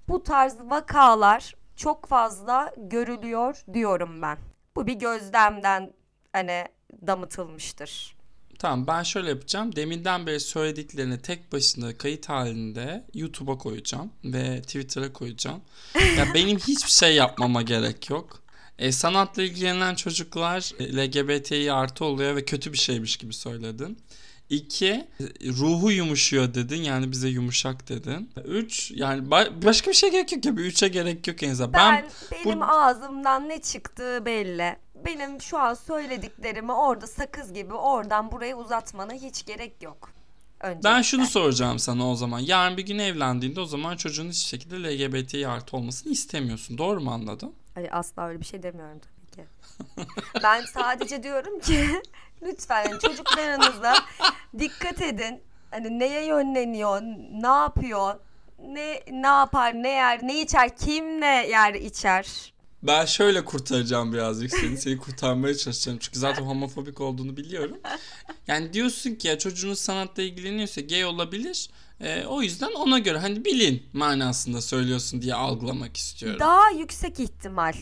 bu 0.09 0.23
tarz 0.23 0.57
vakalar 0.61 1.55
çok 1.77 2.07
fazla 2.07 2.73
görülüyor 2.77 3.63
diyorum 3.73 4.23
ben. 4.23 4.39
Bu 4.77 4.87
bir 4.87 4.95
gözlemden 4.95 5.93
hani 6.33 6.65
damıtılmıştır. 7.07 8.22
Tamam 8.63 8.87
ben 8.87 9.03
şöyle 9.03 9.29
yapacağım. 9.29 9.77
Deminden 9.77 10.27
beri 10.27 10.41
söylediklerini 10.41 11.23
tek 11.23 11.53
başına 11.53 11.99
kayıt 11.99 12.29
halinde 12.29 13.05
YouTube'a 13.15 13.59
koyacağım 13.59 14.11
ve 14.25 14.63
Twitter'a 14.63 15.13
koyacağım. 15.13 15.61
Ya 16.19 16.35
benim 16.35 16.59
hiçbir 16.59 16.91
şey 16.91 17.15
yapmama 17.15 17.63
gerek 17.63 18.11
yok. 18.11 18.43
E, 18.79 18.93
sanatla 18.93 19.43
ilgilenen 19.43 19.95
çocuklar 19.95 20.73
e, 20.79 20.97
LGBTİ 20.97 21.73
artı 21.73 22.05
oluyor 22.05 22.37
ve 22.37 22.45
kötü 22.45 22.73
bir 22.73 22.79
şeymiş 22.79 23.17
gibi 23.17 23.35
söyledin. 23.35 23.99
İki, 24.51 25.07
ruhu 25.47 25.93
yumuşuyor 25.93 26.55
dedin 26.55 26.83
yani 26.83 27.13
bize 27.13 27.29
yumuşak 27.29 27.89
dedin. 27.89 28.31
Üç, 28.45 28.91
yani 28.91 29.29
ba- 29.29 29.65
başka 29.65 29.91
bir 29.91 29.97
şey 29.97 30.11
gerek 30.11 30.33
yok 30.33 30.45
ya 30.45 30.57
bir 30.57 30.65
üçe 30.65 30.89
gerek 30.89 31.27
yok 31.29 31.43
en 31.43 31.51
azından. 31.51 31.73
Ben, 31.73 32.05
Ben, 32.33 32.45
benim 32.45 32.61
bu- 32.61 32.65
ağzımdan 32.65 33.49
ne 33.49 33.61
çıktığı 33.63 34.25
belli. 34.27 34.77
Benim 35.05 35.41
şu 35.41 35.59
an 35.59 35.75
söylediklerimi 35.75 36.73
orada 36.73 37.07
sakız 37.07 37.53
gibi 37.53 37.75
oradan 37.75 38.33
buraya 38.33 38.57
uzatmana 38.57 39.13
hiç 39.13 39.47
gerek 39.47 39.83
yok. 39.83 40.11
Öncelikle. 40.61 40.89
Ben 40.89 41.03
şunu 41.03 41.27
soracağım 41.27 41.79
sana 41.79 42.11
o 42.11 42.15
zaman. 42.15 42.39
Yarın 42.39 42.77
bir 42.77 42.87
gün 42.87 42.99
evlendiğinde 42.99 43.61
o 43.61 43.65
zaman 43.65 43.97
çocuğun 43.97 44.29
hiçbir 44.29 44.49
şekilde 44.49 44.77
LGBTİ 44.77 45.49
artı 45.49 45.77
olmasını 45.77 46.13
istemiyorsun. 46.13 46.79
Doğru 46.79 47.01
mu 47.01 47.11
anladım? 47.11 47.53
Ay, 47.77 47.89
asla 47.93 48.29
öyle 48.29 48.41
bir 48.41 48.45
şey 48.45 48.63
demiyorum 48.63 48.99
tabii 49.01 49.31
ki. 49.37 49.49
ben 50.43 50.61
sadece 50.75 51.23
diyorum 51.23 51.61
ki 51.61 51.89
lütfen 52.43 52.89
yani 52.89 53.01
çocuklarınıza 53.01 53.95
dikkat 54.59 55.03
edin. 55.03 55.43
Hani 55.71 55.99
neye 55.99 56.27
yönleniyor, 56.27 57.03
ne 57.43 57.47
yapıyor, 57.47 58.15
ne 58.59 59.03
ne 59.11 59.27
yapar, 59.27 59.75
ne 59.75 59.91
yer, 59.91 60.23
ne 60.23 60.41
içer, 60.41 60.77
kim 60.77 61.21
ne 61.21 61.47
yer 61.49 61.75
içer. 61.75 62.52
Ben 62.83 63.05
şöyle 63.05 63.45
kurtaracağım 63.45 64.13
birazcık 64.13 64.51
seni. 64.51 64.77
Seni 64.77 64.97
kurtarmaya 64.99 65.55
çalışacağım. 65.55 65.99
Çünkü 65.99 66.19
zaten 66.19 66.43
homofobik 66.43 67.01
olduğunu 67.01 67.37
biliyorum. 67.37 67.77
Yani 68.47 68.73
diyorsun 68.73 69.15
ki 69.15 69.29
ya 69.29 69.39
çocuğunuz 69.39 69.79
sanatla 69.79 70.23
ilgileniyorsa 70.23 70.81
gay 70.81 71.05
olabilir. 71.05 71.71
Ee, 72.01 72.25
o 72.27 72.43
yüzden 72.43 72.73
ona 72.73 72.99
göre 72.99 73.19
hani 73.19 73.45
bilin 73.45 73.87
manasında 73.93 74.61
söylüyorsun 74.61 75.23
diye 75.23 75.35
algılamak 75.35 75.97
istiyorum. 75.97 76.41
Daha 76.41 76.71
yüksek 76.71 77.21
ihtimal. 77.21 77.73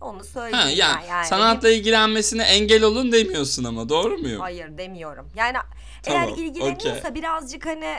Onu 0.00 0.24
söyleyeyim 0.24 0.56
ha, 0.56 0.66
ben 0.66 0.76
yani, 0.76 1.06
yani. 1.08 1.26
sanatla 1.26 1.70
ilgilenmesine 1.70 2.42
engel 2.42 2.82
olun 2.82 3.12
demiyorsun 3.12 3.64
ama 3.64 3.88
doğru 3.88 4.18
muyum? 4.18 4.40
Hayır 4.40 4.78
demiyorum. 4.78 5.28
Yani 5.34 5.56
Tamam, 6.02 6.22
eğer 6.22 6.36
ilgileniyorsa 6.38 6.98
okey. 6.98 7.14
birazcık 7.14 7.66
hani 7.66 7.96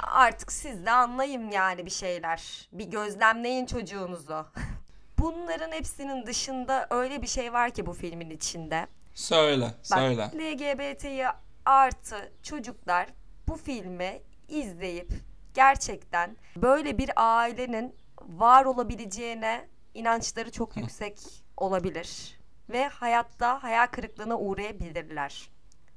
artık 0.00 0.52
siz 0.52 0.86
de 0.86 0.90
anlayın 0.90 1.50
yani 1.50 1.86
bir 1.86 1.90
şeyler. 1.90 2.68
Bir 2.72 2.84
gözlemleyin 2.84 3.66
çocuğunuzu. 3.66 4.46
Bunların 5.18 5.72
hepsinin 5.72 6.26
dışında 6.26 6.86
öyle 6.90 7.22
bir 7.22 7.26
şey 7.26 7.52
var 7.52 7.70
ki 7.70 7.86
bu 7.86 7.92
filmin 7.92 8.30
içinde. 8.30 8.86
Söyle, 9.14 9.64
Bak 9.64 9.98
söyle. 9.98 10.30
LGBT'yi 10.34 11.26
artı 11.64 12.32
çocuklar 12.42 13.06
bu 13.48 13.56
filmi 13.56 14.22
izleyip 14.48 15.12
gerçekten 15.54 16.36
böyle 16.56 16.98
bir 16.98 17.10
ailenin 17.16 17.94
var 18.22 18.64
olabileceğine 18.64 19.68
inançları 19.94 20.52
çok 20.52 20.76
yüksek 20.76 21.18
olabilir. 21.56 22.38
Ve 22.68 22.88
hayatta 22.88 23.62
hayal 23.62 23.86
kırıklığına 23.86 24.38
uğrayabilirler. 24.38 25.50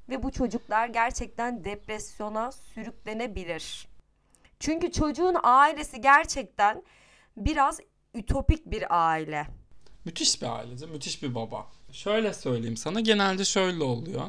Ve 0.08 0.22
bu 0.22 0.30
çocuklar 0.32 0.86
gerçekten 0.86 1.64
depresyona 1.64 2.52
sürüklenebilir. 2.52 3.88
Çünkü 4.60 4.92
çocuğun 4.92 5.36
ailesi 5.42 6.00
gerçekten 6.00 6.82
biraz 7.36 7.80
ütopik 8.14 8.70
bir 8.70 9.10
aile. 9.10 9.46
Müthiş 10.04 10.42
bir 10.42 10.56
ailece, 10.58 10.86
müthiş 10.86 11.22
bir 11.22 11.34
baba. 11.34 11.66
Şöyle 11.92 12.34
söyleyeyim 12.34 12.76
sana, 12.76 13.00
genelde 13.00 13.44
şöyle 13.44 13.84
oluyor. 13.84 14.26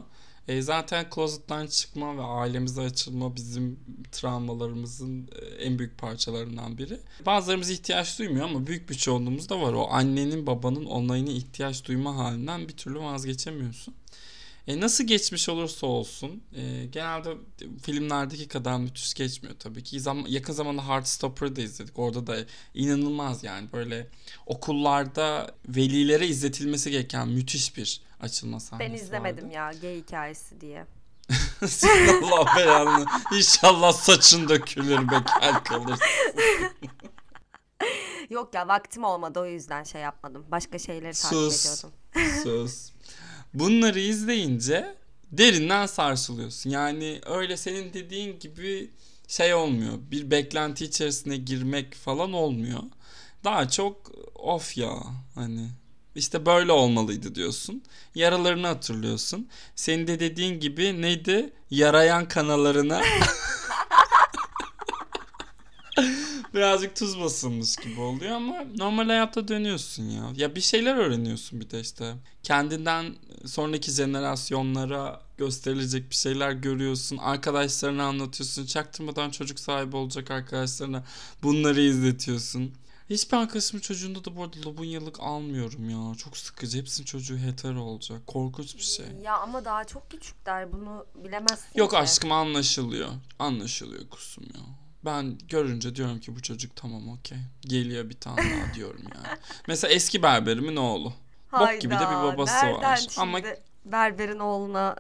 E, 0.48 0.62
zaten 0.62 1.06
closet'tan 1.16 1.68
çıkma 1.68 2.18
ve 2.18 2.22
ailemize 2.22 2.82
açılma 2.82 3.36
bizim 3.36 3.80
travmalarımızın 4.12 5.30
e, 5.42 5.46
en 5.46 5.80
büyük 5.80 5.98
parçalarından 5.98 6.78
biri. 6.78 7.00
Bazılarımız 7.26 7.70
ihtiyaç 7.70 8.20
duymuyor 8.20 8.46
ama 8.46 8.68
büyük 8.68 8.90
bir 8.90 8.96
çoğunluğumuz 8.96 9.50
da 9.50 9.62
var. 9.62 9.74
O 9.74 9.88
annenin 9.92 10.48
babanın 10.48 10.86
onayına 10.86 11.30
ihtiyaç 11.30 11.86
duyma 11.86 12.18
halinden 12.18 12.68
bir 12.68 12.78
türlü 12.78 13.00
vazgeçemiyorsun. 13.00 13.96
E, 14.68 14.80
nasıl 14.80 15.04
geçmiş 15.04 15.50
olursa 15.50 15.88
olsun 15.88 16.44
e, 16.56 16.86
genelde 16.86 17.30
filmlerdeki 17.84 18.48
kadar 18.48 18.78
müthiş 18.78 19.14
geçmiyor 19.14 19.56
tabii 19.60 19.84
ki. 19.84 19.98
Zam- 20.00 20.28
yakın 20.28 20.54
zamanda 20.54 20.88
Heartstopper'ı 20.88 21.56
da 21.56 21.62
izledik. 21.62 22.00
Orada 22.00 22.28
da 22.28 22.38
inanılmaz 22.74 23.44
yani 23.44 23.68
böyle 23.74 24.08
okullarda 24.46 25.56
velilere 25.68 26.28
izletilmesi 26.28 26.92
gereken 26.92 27.28
müthiş 27.28 27.78
bir 27.78 28.02
açılma 28.20 28.60
sahnesi 28.60 28.92
Ben 28.92 28.98
izlemedim 28.98 29.46
vardı. 29.46 29.56
ya 29.56 29.72
gay 29.82 29.98
hikayesi 29.98 30.62
diye. 30.62 30.86
Allah 32.24 32.46
belanı. 32.58 33.06
İnşallah 33.36 33.94
saçın 33.94 34.50
dökülür 34.50 34.98
bekar 35.10 35.64
kalırsın. 35.64 36.06
Yok 38.30 38.54
ya 38.54 38.68
vaktim 38.68 39.04
olmadı 39.04 39.40
o 39.40 39.46
yüzden 39.46 39.84
şey 39.84 40.02
yapmadım. 40.02 40.46
Başka 40.52 40.80
şeyleri 40.80 41.14
takip 41.14 41.30
Sus. 41.38 41.66
ediyordum. 41.66 41.92
Bunları 43.54 44.00
izleyince 44.00 44.96
derinden 45.32 45.86
sarsılıyorsun. 45.86 46.70
Yani 46.70 47.22
öyle 47.26 47.58
senin 47.58 47.94
dediğin 47.94 48.40
gibi 48.40 48.90
şey 49.28 49.54
olmuyor. 49.54 49.94
Bir 50.12 50.32
beklenti 50.32 50.86
içerisine 50.86 51.38
girmek 51.38 51.96
falan 51.96 52.34
olmuyor. 52.34 52.80
Daha 53.44 53.70
çok 53.70 54.12
of 54.36 54.78
ya 54.78 54.94
hani 55.36 55.70
işte 56.16 56.46
böyle 56.46 56.72
olmalıydı 56.72 57.36
diyorsun. 57.36 57.84
Yaralarını 58.16 58.68
hatırlıyorsun. 58.68 59.50
Senin 59.76 60.08
de 60.08 60.20
dediğin 60.20 60.60
gibi 60.60 61.02
neydi? 61.02 61.50
Yarayan 61.72 62.28
kanalarına 62.28 63.02
birazcık 66.54 66.96
tuz 66.96 67.20
basılmış 67.20 67.76
gibi 67.76 68.02
oluyor 68.02 68.32
ama 68.32 68.64
normal 68.78 69.06
hayatta 69.08 69.48
dönüyorsun 69.48 70.04
ya. 70.04 70.32
Ya 70.36 70.56
bir 70.56 70.62
şeyler 70.62 70.96
öğreniyorsun 70.96 71.62
bir 71.62 71.70
de 71.70 71.80
işte. 71.80 72.14
Kendinden 72.44 73.16
sonraki 73.46 73.92
jenerasyonlara 73.92 75.22
gösterilecek 75.38 76.10
bir 76.10 76.16
şeyler 76.16 76.52
görüyorsun. 76.52 77.18
Arkadaşlarına 77.18 78.04
anlatıyorsun. 78.04 78.66
Çaktırmadan 78.66 79.30
çocuk 79.30 79.60
sahibi 79.60 79.96
olacak 79.96 80.32
arkadaşlarına 80.32 81.04
bunları 81.44 81.82
izletiyorsun. 81.82 82.72
Hiçbir 83.10 83.38
arkadaşımın 83.38 83.82
çocuğunda 83.82 84.26
da 84.26 84.36
bu 84.36 84.44
arada 84.44 84.58
Lobunyalık 84.66 85.20
almıyorum 85.20 85.90
ya. 85.90 86.16
Çok 86.16 86.38
sıkıcı. 86.38 86.78
Hepsinin 86.78 87.06
çocuğu 87.06 87.38
hetero 87.38 87.82
olacak. 87.82 88.28
Korkunç 88.28 88.76
bir 88.76 88.82
şey. 88.82 89.06
Ya 89.24 89.38
ama 89.38 89.66
daha 89.66 89.84
çok 89.84 90.12
küçükler 90.12 90.72
bunu 90.72 91.06
bilemezsin 91.16 91.68
Yok 91.76 91.92
ki. 91.92 91.98
aşkım 91.98 92.32
anlaşılıyor. 92.32 93.10
Anlaşılıyor 93.40 94.10
kusum 94.10 94.44
ya. 94.44 94.62
Ben 95.06 95.38
görünce 95.48 95.96
diyorum 95.96 96.20
ki 96.20 96.36
bu 96.36 96.42
çocuk 96.42 96.76
tamam 96.76 97.10
okey. 97.10 97.38
Geliyor 97.62 98.10
bir 98.10 98.20
tane 98.20 98.38
daha 98.38 98.74
diyorum 98.76 99.02
yani. 99.16 99.38
Mesela 99.68 99.94
eski 99.94 100.24
berberimin 100.24 100.76
oğlu. 100.76 101.14
Bok 101.60 101.82
gibi 101.82 101.94
de 101.94 102.00
bir 102.00 102.04
Hayda, 102.04 102.34
babası 102.34 102.66
nereden 102.66 102.82
var. 102.82 102.98
Şimdi 102.98 103.20
Ama 103.20 103.40
berberin 103.86 104.40
oğluna 104.40 104.96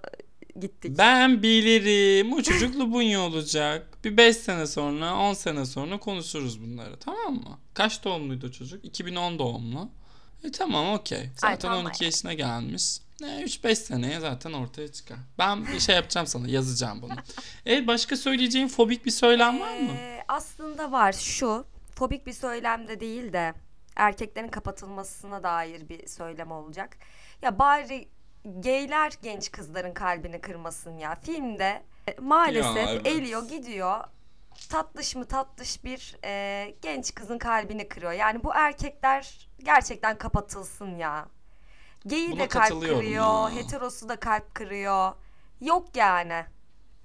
gittik. 0.59 0.97
ben 0.97 1.43
bilirim. 1.43 2.33
O 2.33 2.41
çocuk 2.41 2.75
Lubunya 2.75 3.21
olacak. 3.21 4.03
Bir 4.03 4.17
5 4.17 4.37
sene 4.37 4.67
sonra 4.67 5.17
10 5.17 5.33
sene 5.33 5.65
sonra 5.65 5.99
konuşuruz 5.99 6.61
bunları 6.61 6.97
tamam 6.99 7.33
mı? 7.33 7.57
Kaç 7.73 8.03
doğumluydu 8.03 8.47
o 8.47 8.51
çocuk? 8.51 8.85
2010 8.85 9.39
doğumlu. 9.39 9.89
E 10.43 10.51
tamam 10.51 10.93
okey. 10.93 11.29
Zaten 11.37 11.59
tamam 11.59 11.85
12 11.85 12.05
yaşına 12.05 12.33
gelmiş. 12.33 12.97
Ne 13.23 13.41
3-5 13.43 13.75
seneye 13.75 14.19
zaten 14.19 14.53
ortaya 14.53 14.91
çıkar. 14.91 15.17
Ben 15.37 15.67
bir 15.67 15.79
şey 15.79 15.95
yapacağım 15.95 16.27
sana 16.27 16.47
yazacağım 16.47 17.01
bunu. 17.01 17.13
E 17.67 17.87
başka 17.87 18.17
söyleyeceğin 18.17 18.67
fobik 18.67 19.05
bir 19.05 19.11
söylem 19.11 19.59
var 19.59 19.77
mı? 19.79 19.91
Ee, 19.97 20.23
aslında 20.27 20.91
var 20.91 21.13
şu 21.13 21.65
fobik 21.95 22.27
bir 22.27 22.33
söylem 22.33 22.87
de 22.87 22.99
değil 22.99 23.33
de 23.33 23.53
erkeklerin 23.95 24.47
kapatılmasına 24.47 25.43
dair 25.43 25.89
bir 25.89 26.07
söylem 26.07 26.51
olacak. 26.51 26.97
Ya 27.41 27.59
bari 27.59 28.07
geyler 28.59 29.13
genç 29.21 29.51
kızların 29.51 29.93
kalbini 29.93 30.41
kırmasın 30.41 30.97
ya. 30.97 31.15
Filmde 31.15 31.83
e, 32.07 32.15
maalesef 32.19 32.75
Ya, 32.75 32.91
evet. 32.91 33.07
Elio 33.07 33.47
gidiyor 33.47 34.03
tatlış 34.69 35.15
mı 35.15 35.25
tatlış 35.25 35.83
bir 35.83 36.17
e, 36.25 36.75
genç 36.81 37.15
kızın 37.15 37.37
kalbini 37.37 37.89
kırıyor. 37.89 38.11
Yani 38.11 38.43
bu 38.43 38.53
erkekler 38.53 39.49
gerçekten 39.63 40.17
kapatılsın 40.17 40.97
ya. 40.97 41.27
Geyi 42.07 42.31
Buna 42.31 42.39
de 42.39 42.47
kalp 42.47 42.69
kırıyor, 42.81 43.03
ya. 43.03 43.55
heterosu 43.55 44.09
da 44.09 44.15
kalp 44.19 44.55
kırıyor. 44.55 45.11
Yok 45.61 45.95
yani. 45.95 46.45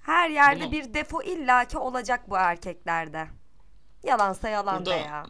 Her 0.00 0.30
yerde 0.30 0.60
Bunu- 0.64 0.72
bir 0.72 0.94
defo 0.94 1.22
illaki 1.22 1.78
olacak 1.78 2.30
bu 2.30 2.36
erkeklerde. 2.36 3.26
Yalansa 4.02 4.48
yalan 4.48 4.78
Burada- 4.78 4.90
de 4.90 4.94
ya. 4.94 5.26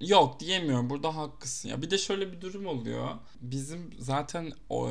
Yok 0.00 0.40
diyemiyorum. 0.40 0.90
Burada 0.90 1.16
haklısın 1.16 1.68
ya. 1.68 1.82
Bir 1.82 1.90
de 1.90 1.98
şöyle 1.98 2.32
bir 2.32 2.40
durum 2.40 2.66
oluyor. 2.66 3.08
Bizim 3.40 3.90
zaten 3.98 4.52
o, 4.68 4.90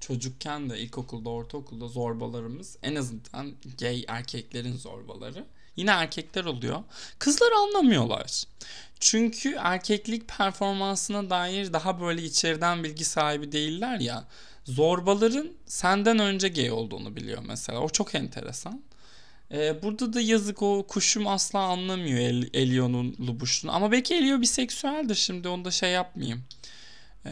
çocukken 0.00 0.70
de 0.70 0.78
ilkokulda, 0.78 1.30
ortaokulda 1.30 1.88
zorbalarımız 1.88 2.76
en 2.82 2.94
azından 2.94 3.52
gay 3.80 4.04
erkeklerin 4.08 4.76
zorbaları. 4.76 5.46
Yine 5.76 5.90
erkekler 5.90 6.44
oluyor. 6.44 6.82
Kızlar 7.18 7.52
anlamıyorlar. 7.52 8.42
Çünkü 9.00 9.56
erkeklik 9.58 10.28
performansına 10.28 11.30
dair 11.30 11.72
daha 11.72 12.00
böyle 12.00 12.22
içeriden 12.22 12.84
bilgi 12.84 13.04
sahibi 13.04 13.52
değiller 13.52 14.00
ya. 14.00 14.24
Zorbaların 14.64 15.48
senden 15.66 16.18
önce 16.18 16.48
gay 16.48 16.70
olduğunu 16.70 17.16
biliyor 17.16 17.42
mesela. 17.46 17.78
O 17.80 17.88
çok 17.88 18.14
enteresan. 18.14 18.82
Ee, 19.52 19.82
burada 19.82 20.12
da 20.12 20.20
yazık 20.20 20.62
o 20.62 20.86
kuşum 20.88 21.26
asla 21.26 21.58
anlamıyor 21.58 22.18
El- 22.18 22.50
Elio'nun 22.54 23.16
lubuşluğunu. 23.20 23.74
Ama 23.74 23.92
belki 23.92 24.14
Elio 24.14 24.40
biseksüeldir 24.40 25.14
şimdi 25.14 25.48
onu 25.48 25.64
da 25.64 25.70
şey 25.70 25.90
yapmayayım. 25.90 26.44
Ee, 27.26 27.30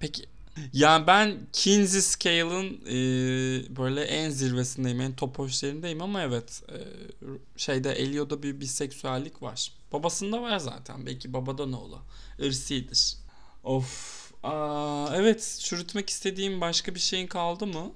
peki 0.00 0.24
yani 0.72 1.06
ben 1.06 1.36
Kinsey 1.52 2.00
Scale'ın 2.00 2.80
e, 2.86 2.96
böyle 3.76 4.02
en 4.02 4.30
zirvesindeyim, 4.30 5.00
en 5.00 5.12
top 5.12 5.38
hoşlarındayım 5.38 6.02
ama 6.02 6.22
evet 6.22 6.62
e, 6.68 6.76
şeyde 7.56 7.92
Elio'da 7.92 8.42
bir 8.42 8.60
biseksüellik 8.60 9.42
var. 9.42 9.72
Babasında 9.92 10.42
var 10.42 10.58
zaten. 10.58 11.06
Belki 11.06 11.32
babadan 11.32 11.72
oğlu. 11.72 11.98
Irsidir. 12.38 13.14
Of. 13.64 14.28
Aa, 14.42 15.08
evet 15.14 15.58
çürütmek 15.64 16.10
istediğim 16.10 16.60
başka 16.60 16.94
bir 16.94 17.00
şeyin 17.00 17.26
kaldı 17.26 17.66
mı? 17.66 17.92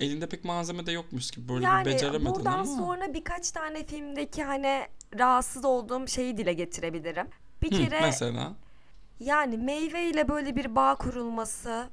Elinde 0.00 0.28
pek 0.28 0.44
malzeme 0.44 0.86
de 0.86 0.92
yokmuş 0.92 1.30
gibi. 1.30 1.48
Böyle 1.48 1.60
bir 1.60 1.64
Yani 1.64 1.86
beceremedin 1.86 2.26
buradan 2.34 2.52
ama. 2.58 2.76
sonra 2.76 3.14
birkaç 3.14 3.50
tane 3.50 3.86
filmdeki 3.86 4.44
hani 4.44 4.86
rahatsız 5.18 5.64
olduğum 5.64 6.08
şeyi 6.08 6.36
dile 6.36 6.52
getirebilirim. 6.52 7.26
Bir 7.62 7.72
Hı, 7.72 7.76
kere 7.76 8.00
mesela. 8.00 8.56
Yani 9.20 9.56
meyveyle 9.58 10.28
böyle 10.28 10.56
bir 10.56 10.74
bağ 10.74 10.94
kurulması 10.94 11.88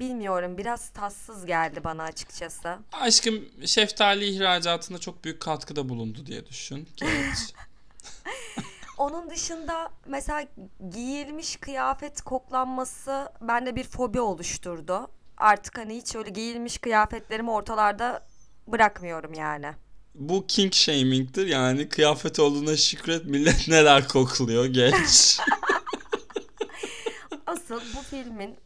bilmiyorum 0.00 0.58
biraz 0.58 0.90
tatsız 0.90 1.46
geldi 1.46 1.84
bana 1.84 2.02
açıkçası. 2.02 2.76
Aşkım 2.92 3.44
şeftali 3.66 4.24
ihracatında 4.24 4.98
çok 4.98 5.24
büyük 5.24 5.40
katkıda 5.40 5.88
bulundu 5.88 6.26
diye 6.26 6.46
düşün. 6.46 6.88
Geç. 6.96 7.54
Onun 8.98 9.30
dışında 9.30 9.90
mesela 10.06 10.44
giyilmiş 10.90 11.56
kıyafet 11.56 12.20
koklanması 12.20 13.28
bende 13.40 13.76
bir 13.76 13.84
fobi 13.84 14.20
oluşturdu. 14.20 15.10
Artık 15.36 15.78
hani 15.78 15.96
hiç 15.96 16.16
öyle 16.16 16.30
giyilmiş 16.30 16.78
kıyafetlerimi 16.78 17.50
ortalarda 17.50 18.26
bırakmıyorum 18.66 19.34
yani. 19.34 19.66
Bu 20.14 20.46
king 20.46 20.72
shaming'tir 20.72 21.46
yani 21.46 21.88
kıyafet 21.88 22.40
olduğuna 22.40 22.76
şükret 22.76 23.24
millet 23.24 23.68
neler 23.68 24.08
kokluyor 24.08 24.66
geç. 24.66 25.38
Asıl 27.70 27.80
bu 27.98 28.02
filmin 28.02 28.56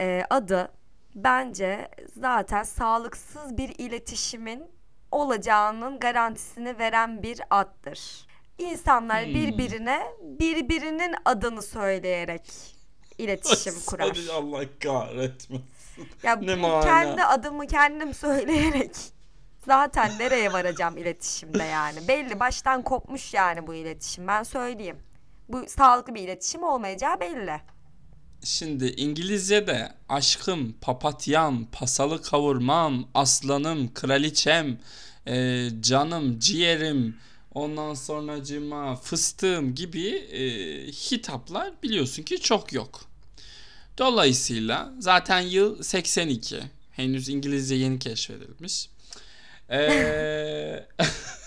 e, 0.00 0.22
adı 0.30 0.72
bence 1.14 1.88
zaten 2.16 2.62
sağlıksız 2.62 3.56
bir 3.56 3.74
iletişimin 3.78 4.64
olacağının 5.10 5.98
garantisini 5.98 6.78
veren 6.78 7.22
bir 7.22 7.40
addır. 7.50 8.26
İnsanlar 8.58 9.24
Hmm. 9.26 9.34
birbirine 9.34 10.02
birbirinin 10.22 11.14
adını 11.24 11.62
söyleyerek 11.62 12.76
iletişim 13.18 13.74
kurar. 13.86 14.08
Hadi 14.08 14.32
Allah 14.32 14.60
kahretmesin. 14.82 15.64
Ya 16.22 16.36
Ne 16.36 16.54
mana? 16.54 16.80
kendi 16.80 17.24
adımı 17.24 17.66
kendim 17.66 18.14
söyleyerek 18.14 18.96
zaten 19.66 20.10
nereye 20.18 20.52
varacağım 20.52 20.96
iletişimde 20.98 21.64
yani. 21.64 22.08
Belli 22.08 22.40
baştan 22.40 22.82
kopmuş 22.82 23.34
yani 23.34 23.66
bu 23.66 23.74
iletişim 23.74 24.26
ben 24.28 24.42
söyleyeyim. 24.42 24.98
Bu 25.48 25.68
sağlıklı 25.68 26.14
bir 26.14 26.20
iletişim 26.20 26.62
olmayacağı 26.62 27.20
belli. 27.20 27.60
Şimdi 28.44 28.86
İngilizce'de 28.86 29.92
aşkım, 30.08 30.74
papatyam, 30.80 31.66
pasalı 31.72 32.22
kavurmam, 32.22 33.08
aslanım, 33.14 33.94
kraliçem, 33.94 34.78
e, 35.26 35.68
canım, 35.80 36.38
ciğerim, 36.38 37.16
ondan 37.54 37.94
sonracıma 37.94 38.96
fıstığım 38.96 39.74
gibi 39.74 40.08
e, 40.08 40.42
hitaplar 40.86 41.72
biliyorsun 41.82 42.22
ki 42.22 42.40
çok 42.40 42.72
yok. 42.72 43.10
Dolayısıyla 43.98 44.92
zaten 44.98 45.40
yıl 45.40 45.82
82. 45.82 46.60
Henüz 46.90 47.28
İngilizce 47.28 47.74
yeni 47.74 47.98
keşfedilmiş. 47.98 48.88
Ee, 49.70 50.86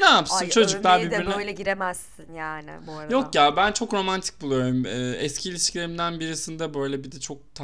ne 0.00 0.10
yapsın 0.10 0.44
Ay 0.44 0.50
çocuklar 0.50 1.00
de 1.00 1.06
birbirine... 1.06 1.36
böyle 1.36 1.52
giremezsin 1.52 2.32
yani 2.34 2.70
bu 2.86 2.92
arada. 2.92 3.12
Yok 3.12 3.34
ya 3.34 3.56
ben 3.56 3.72
çok 3.72 3.94
romantik 3.94 4.40
buluyorum. 4.40 4.86
Ee, 4.86 5.16
eski 5.18 5.48
ilişkilerimden 5.48 6.20
birisinde 6.20 6.74
böyle 6.74 7.04
bir 7.04 7.12
de 7.12 7.20
çok 7.20 7.54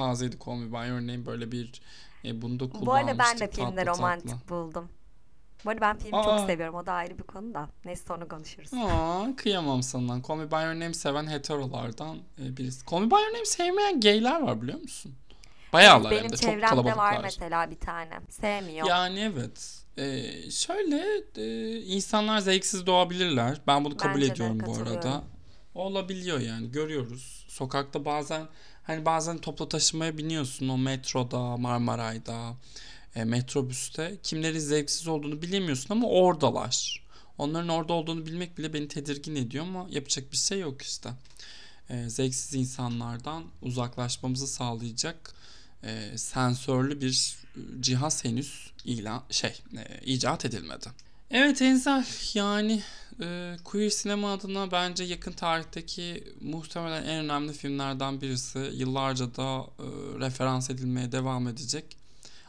Me 0.57 0.73
By 0.73 0.89
Your 0.89 1.01
Name 1.01 1.27
böyle 1.27 1.53
bir 1.53 1.83
e, 2.25 2.43
bunu 2.43 2.61
da 2.61 2.65
kullanmıştık. 2.65 2.87
Bu 2.87 2.93
arada 2.93 3.19
ben 3.19 3.35
de 3.37 3.47
tatlı 3.47 3.65
filmde 3.65 3.85
tatlı. 3.85 3.99
romantik 3.99 4.49
buldum. 4.49 4.89
Bu 5.65 5.71
arada 5.71 5.81
ben 5.81 5.99
filmi 5.99 6.17
Aa. 6.17 6.23
çok 6.23 6.51
seviyorum. 6.51 6.75
O 6.75 6.87
da 6.87 6.93
ayrı 6.93 7.19
bir 7.19 7.23
konu 7.23 7.55
da. 7.55 7.69
Neyse 7.85 8.05
sonra 8.09 8.29
konuşuruz. 8.29 8.71
Aa, 8.75 9.37
kıyamam 9.37 9.83
sana. 9.83 10.23
Call 10.29 10.37
Me 10.37 10.51
By 10.51 10.55
Your 10.55 10.75
Name 10.75 10.95
seven 10.95 11.27
heterolardan 11.31 12.19
e, 12.39 12.57
birisi. 12.57 12.87
Call 12.87 13.01
Me 13.01 13.11
By 13.11 13.15
Your 13.15 13.35
Name 13.35 13.45
sevmeyen 13.45 14.01
gayler 14.01 14.41
var 14.41 14.63
biliyor 14.63 14.81
musun? 14.81 15.15
Bayağılar 15.77 16.13
hem 16.13 16.19
Benim 16.19 16.33
de 16.33 16.37
çok 16.37 16.43
çevremde 16.51 16.67
kalabalıklar. 16.67 16.97
var 16.97 17.21
mesela 17.23 17.71
bir 17.71 17.79
tane. 17.79 18.11
Sevmiyor. 18.31 18.87
Yani 18.89 19.21
evet. 19.35 19.83
Ee, 19.99 20.51
şöyle 20.51 21.05
e, 21.37 21.77
insanlar 21.81 22.39
zevksiz 22.39 22.87
doğabilirler. 22.87 23.61
Ben 23.67 23.85
bunu 23.85 23.97
kabul 23.97 24.15
Bence 24.15 24.29
de 24.29 24.33
ediyorum 24.33 24.61
bu 24.67 24.73
arada. 24.73 24.85
katılıyorum. 24.85 25.25
Olabiliyor 25.75 26.41
yani 26.41 26.71
görüyoruz. 26.73 27.47
Sokakta 27.49 28.05
bazen 28.05 28.47
hani 28.83 29.05
bazen 29.05 29.39
toplu 29.39 29.69
taşımaya 29.69 30.19
biniyorsun 30.19 30.69
o 30.69 30.79
metroda, 30.79 31.57
Marmaray'da, 31.57 32.55
e, 33.17 33.25
metrobüste. 33.25 34.17
Kimlerin 34.23 34.59
zevksiz 34.59 35.09
olduğunu 35.09 35.43
bilemiyorsun 35.43 35.95
ama 35.95 36.09
oradalar. 36.09 37.07
Onların 37.39 37.69
orada 37.69 37.93
olduğunu 37.93 38.27
bilmek 38.27 38.59
bile 38.59 38.73
beni 38.73 38.89
tedirgin 38.89 39.37
ediyor 39.37 39.65
ama 39.65 39.87
yapacak 39.91 40.33
bir 40.33 40.37
şey 40.37 40.61
yok 40.61 40.83
işte. 40.83 41.11
E, 41.91 42.09
zevksiz 42.09 42.55
insanlardan 42.55 43.45
uzaklaşmamızı 43.63 44.47
sağlayacak 44.47 45.35
e, 45.83 46.19
sensörlü 46.19 47.01
bir 47.01 47.37
e, 47.57 47.61
cihaz 47.83 48.25
henüz 48.25 48.71
ilan 48.85 49.23
şey 49.31 49.63
e, 49.77 50.05
icat 50.05 50.45
edilmedi. 50.45 50.87
Evet 51.31 51.63
Enzel 51.63 52.05
yani 52.35 52.83
e, 53.23 53.57
queer 53.65 53.91
sinema 53.91 54.33
adına 54.33 54.71
bence 54.71 55.05
yakın 55.05 55.33
tarihteki 55.33 56.25
muhtemelen 56.41 57.03
en 57.03 57.25
önemli 57.25 57.53
filmlerden 57.53 58.21
birisi. 58.21 58.59
Yıllarca 58.59 59.35
da 59.37 59.61
e, 59.79 59.87
referans 60.21 60.71
edilmeye 60.71 61.13
devam 61.13 61.49
edecek. 61.49 61.97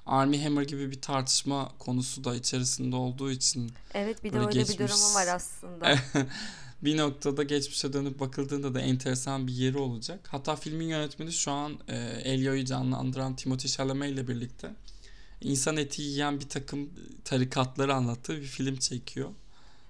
Army 0.06 0.44
Hammer 0.44 0.62
gibi 0.64 0.92
bir 0.92 1.02
tartışma 1.02 1.72
konusu 1.80 2.24
da 2.24 2.36
içerisinde 2.36 2.96
olduğu 2.96 3.32
için 3.32 3.72
Evet 3.94 4.24
bir 4.24 4.34
de 4.34 4.40
öyle 4.40 4.50
bir 4.50 4.54
geçmiş- 4.56 4.80
durumu 4.80 5.14
var 5.16 5.28
aslında. 5.28 5.96
bir 6.82 6.98
noktada 6.98 7.44
geçmişe 7.44 7.94
dönüp 7.94 8.20
bakıldığında 8.20 8.74
da 8.76 8.82
enteresan 8.82 9.48
bir 9.48 9.54
yeri 9.54 9.78
olacak. 9.78 10.20
Hatta 10.32 10.56
filmin 10.56 10.88
yönetmeni 10.88 11.32
şu 11.32 11.52
an 11.52 11.74
e, 11.88 11.96
Elio'yu 12.24 12.66
canlandıran 12.66 13.36
Timothée 13.36 13.78
Chalamet 13.78 14.12
ile 14.12 14.28
birlikte 14.28 14.72
insan 15.42 15.78
eti 15.78 16.02
yiyen 16.02 16.40
bir 16.40 16.50
takım 16.50 16.90
tarikatları 17.26 17.94
anlattığı 17.94 18.38
bir 18.38 18.46
film 18.46 18.76
çekiyor. 18.78 19.30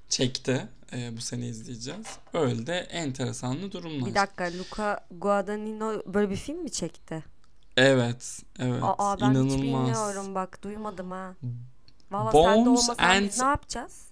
Çekti. 0.10 0.68
E, 0.94 1.18
bu 1.18 1.22
sene 1.22 1.48
izleyeceğiz. 1.48 2.08
Öyle 2.34 2.68
de 2.68 2.74
enteresanlı 2.78 3.72
durumlar. 3.72 4.10
Bir 4.10 4.16
dakika 4.16 4.44
Luca 4.46 5.00
Guadagnino 5.12 6.02
böyle 6.06 6.30
bir 6.30 6.36
film 6.36 6.64
mi 6.64 6.72
çekti? 6.72 7.24
Evet, 7.78 8.40
evet. 8.60 8.84
Aa 8.84 9.20
ben 9.22 9.30
hiç 9.30 9.36
İnanılmaz. 9.36 9.62
bilmiyorum 9.62 10.36
bak 10.36 10.64
duymadım 10.64 11.12
ha. 11.12 11.36
Valla 12.12 12.32
sen 12.32 12.66
de 12.66 12.70
olmasan 12.70 12.96
biz 13.24 13.40
and- 13.40 13.46
ne 13.46 13.50
yapacağız? 13.50 14.07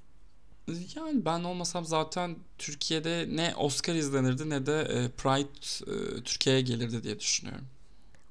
Yani 0.95 1.25
ben 1.25 1.43
olmasam 1.43 1.85
zaten 1.85 2.35
Türkiye'de 2.57 3.27
ne 3.31 3.53
Oscar 3.55 3.95
izlenirdi 3.95 4.49
ne 4.49 4.65
de 4.65 4.79
e, 4.81 5.09
Pride 5.09 5.49
e, 5.91 6.23
Türkiye'ye 6.23 6.61
gelirdi 6.61 7.03
diye 7.03 7.19
düşünüyorum. 7.19 7.65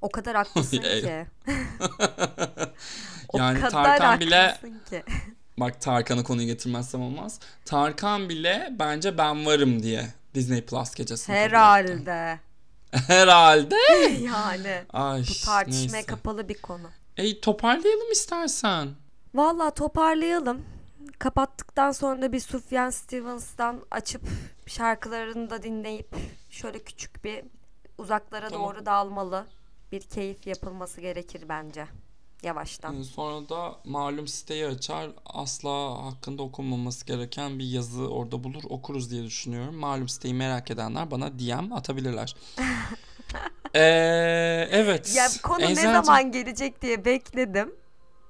O 0.01 0.09
kadar 0.11 0.35
haklısın 0.37 0.79
ki. 0.79 1.27
O 3.29 3.38
Yani 3.38 3.61
kadar 3.61 3.70
Tarkan 3.70 4.20
bile 4.20 4.59
ki. 4.90 5.03
bak 5.59 5.81
Tarkan'ı 5.81 6.25
konuyu 6.25 6.47
getirmezsem 6.47 7.03
olmaz. 7.03 7.40
Tarkan 7.64 8.29
bile 8.29 8.68
bence 8.79 9.18
ben 9.18 9.47
varım 9.47 9.83
diye 9.83 10.07
Disney 10.35 10.62
Plus 10.64 11.01
etti. 11.01 11.33
Herhalde. 11.33 12.40
Herhalde. 12.92 13.77
yani 14.20 14.83
Ay, 14.92 15.23
bu 15.23 15.44
tartışmaya 15.47 15.92
neyse. 15.92 16.07
kapalı 16.07 16.49
bir 16.49 16.55
konu. 16.62 16.90
Ey 17.16 17.40
toparlayalım 17.40 18.12
istersen. 18.12 18.88
Vallahi 19.35 19.75
toparlayalım. 19.75 20.62
Kapattıktan 21.18 21.92
sonra 21.92 22.33
bir 22.33 22.40
Sufjan 22.40 22.90
Stevens'tan 22.90 23.81
açıp 23.90 24.22
şarkılarını 24.66 25.50
da 25.50 25.62
dinleyip 25.62 26.16
şöyle 26.50 26.79
küçük 26.79 27.24
bir 27.24 27.44
uzaklara 27.98 28.48
Tamam. 28.50 28.68
doğru 28.68 28.87
dalmalı 28.87 29.46
bir 29.92 30.00
keyif 30.00 30.46
yapılması 30.46 31.00
gerekir 31.00 31.44
bence. 31.48 31.87
Yavaştan. 32.42 33.00
Ee, 33.00 33.05
Sonra 33.05 33.48
da 33.48 33.74
malum 33.85 34.27
siteyi 34.29 34.66
açar. 34.66 35.11
Asla 35.27 36.05
hakkında 36.05 36.42
okunmaması 36.42 37.07
gereken 37.07 37.59
bir 37.59 37.64
yazı 37.64 38.09
orada 38.09 38.44
bulur. 38.44 38.62
Okuruz 38.68 39.11
diye 39.11 39.24
düşünüyorum. 39.24 39.74
Malum 39.77 40.09
siteyi 40.09 40.35
merak 40.35 40.70
edenler 40.70 41.11
bana 41.11 41.38
DM 41.38 41.72
atabilirler. 41.72 42.37
Ee, 43.77 44.68
evet. 44.70 45.14
Ya 45.16 45.29
konu 45.42 45.59
ne 45.61 45.64
Eczacığım- 45.72 46.05
zaman 46.05 46.33
gelecek 46.33 46.83
diye 46.83 47.05
bekledim. 47.05 47.74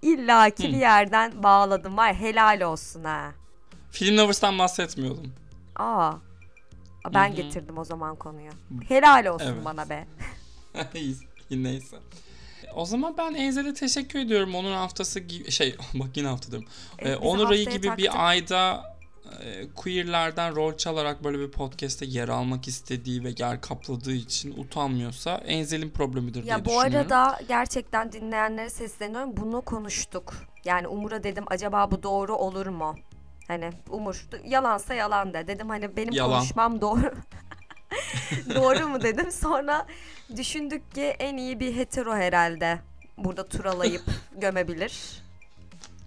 İlla 0.05 0.51
ki 0.51 0.69
Hı. 0.69 0.73
bir 0.73 0.79
yerden 0.79 1.43
bağladım 1.43 1.97
var. 1.97 2.15
Helal 2.15 2.61
olsun 2.61 3.05
ha. 3.05 3.33
Film 3.91 4.17
Lovers'tan 4.17 4.59
bahsetmiyordum. 4.59 5.33
Aa. 5.77 6.13
Ben 7.15 7.29
Hı 7.29 7.33
hı. 7.33 7.37
getirdim 7.37 7.79
o 7.79 7.85
zaman 7.85 8.17
konuyu. 8.17 8.51
Helal 8.89 9.27
olsun 9.27 9.47
Evet. 9.55 9.65
bana 9.65 9.89
be. 9.91 10.07
Neyse. 11.51 11.97
O 12.75 12.85
zaman 12.87 13.15
ben 13.19 13.35
Enzel'e 13.35 13.75
teşekkür 13.75 14.19
ediyorum. 14.19 14.55
Onun 14.55 14.73
haftası 14.73 15.21
gibi 15.21 15.51
şey 15.51 15.77
bak 15.95 16.17
yine 16.17 16.29
hafta 16.29 16.51
diyorum. 16.51 16.69
Ee, 16.99 17.17
Onur 17.17 17.51
ayı 17.51 17.69
gibi 17.71 17.87
taktık. 17.87 17.99
bir 17.99 18.29
ayda 18.29 18.94
queerlerden 19.77 20.57
rol 20.57 20.77
çalarak 20.77 21.25
böyle 21.25 21.39
bir 21.39 21.51
podcast'te 21.51 22.07
yer 22.07 22.29
almak 22.29 22.69
istediği 22.69 23.25
ve 23.25 23.35
yer 23.39 23.61
kapladığı 23.61 24.13
için 24.13 24.55
utanmıyorsa 24.63 25.35
Enzel'in 25.47 25.91
problemidir 25.91 26.43
diye 26.43 26.51
Ya 26.53 26.61
bu 26.61 26.65
düşünüyorum. 26.65 26.97
arada 27.13 27.41
gerçekten 27.49 28.13
dinleyenlere 28.13 28.71
sesleniyorum. 28.71 29.37
Bunu 29.37 29.63
konuştuk. 29.63 30.35
Yani 30.65 30.89
Umur'a 30.89 31.25
dedim 31.25 31.45
acaba 31.47 31.91
bu 31.91 32.03
doğru 32.03 32.37
olur 32.37 32.67
mu? 32.67 32.95
Hani 33.49 33.71
Umur 33.91 34.27
yalansa 34.45 34.95
yalan 34.95 35.35
de. 35.35 35.47
Dedim 35.47 35.69
hani 35.69 35.97
benim 35.97 36.13
Yalan. 36.15 36.39
konuşmam 36.39 36.81
doğru. 36.81 37.15
doğru 38.55 38.89
mu 38.89 39.03
dedim. 39.03 39.33
Sonra 39.33 39.87
düşündük 40.37 40.95
ki 40.95 41.03
en 41.03 41.37
iyi 41.37 41.61
bir 41.61 41.77
hetero 41.77 42.15
herhalde 42.15 42.79
burada 43.19 43.49
turalayıp 43.49 44.03
gömebilir. 44.41 45.24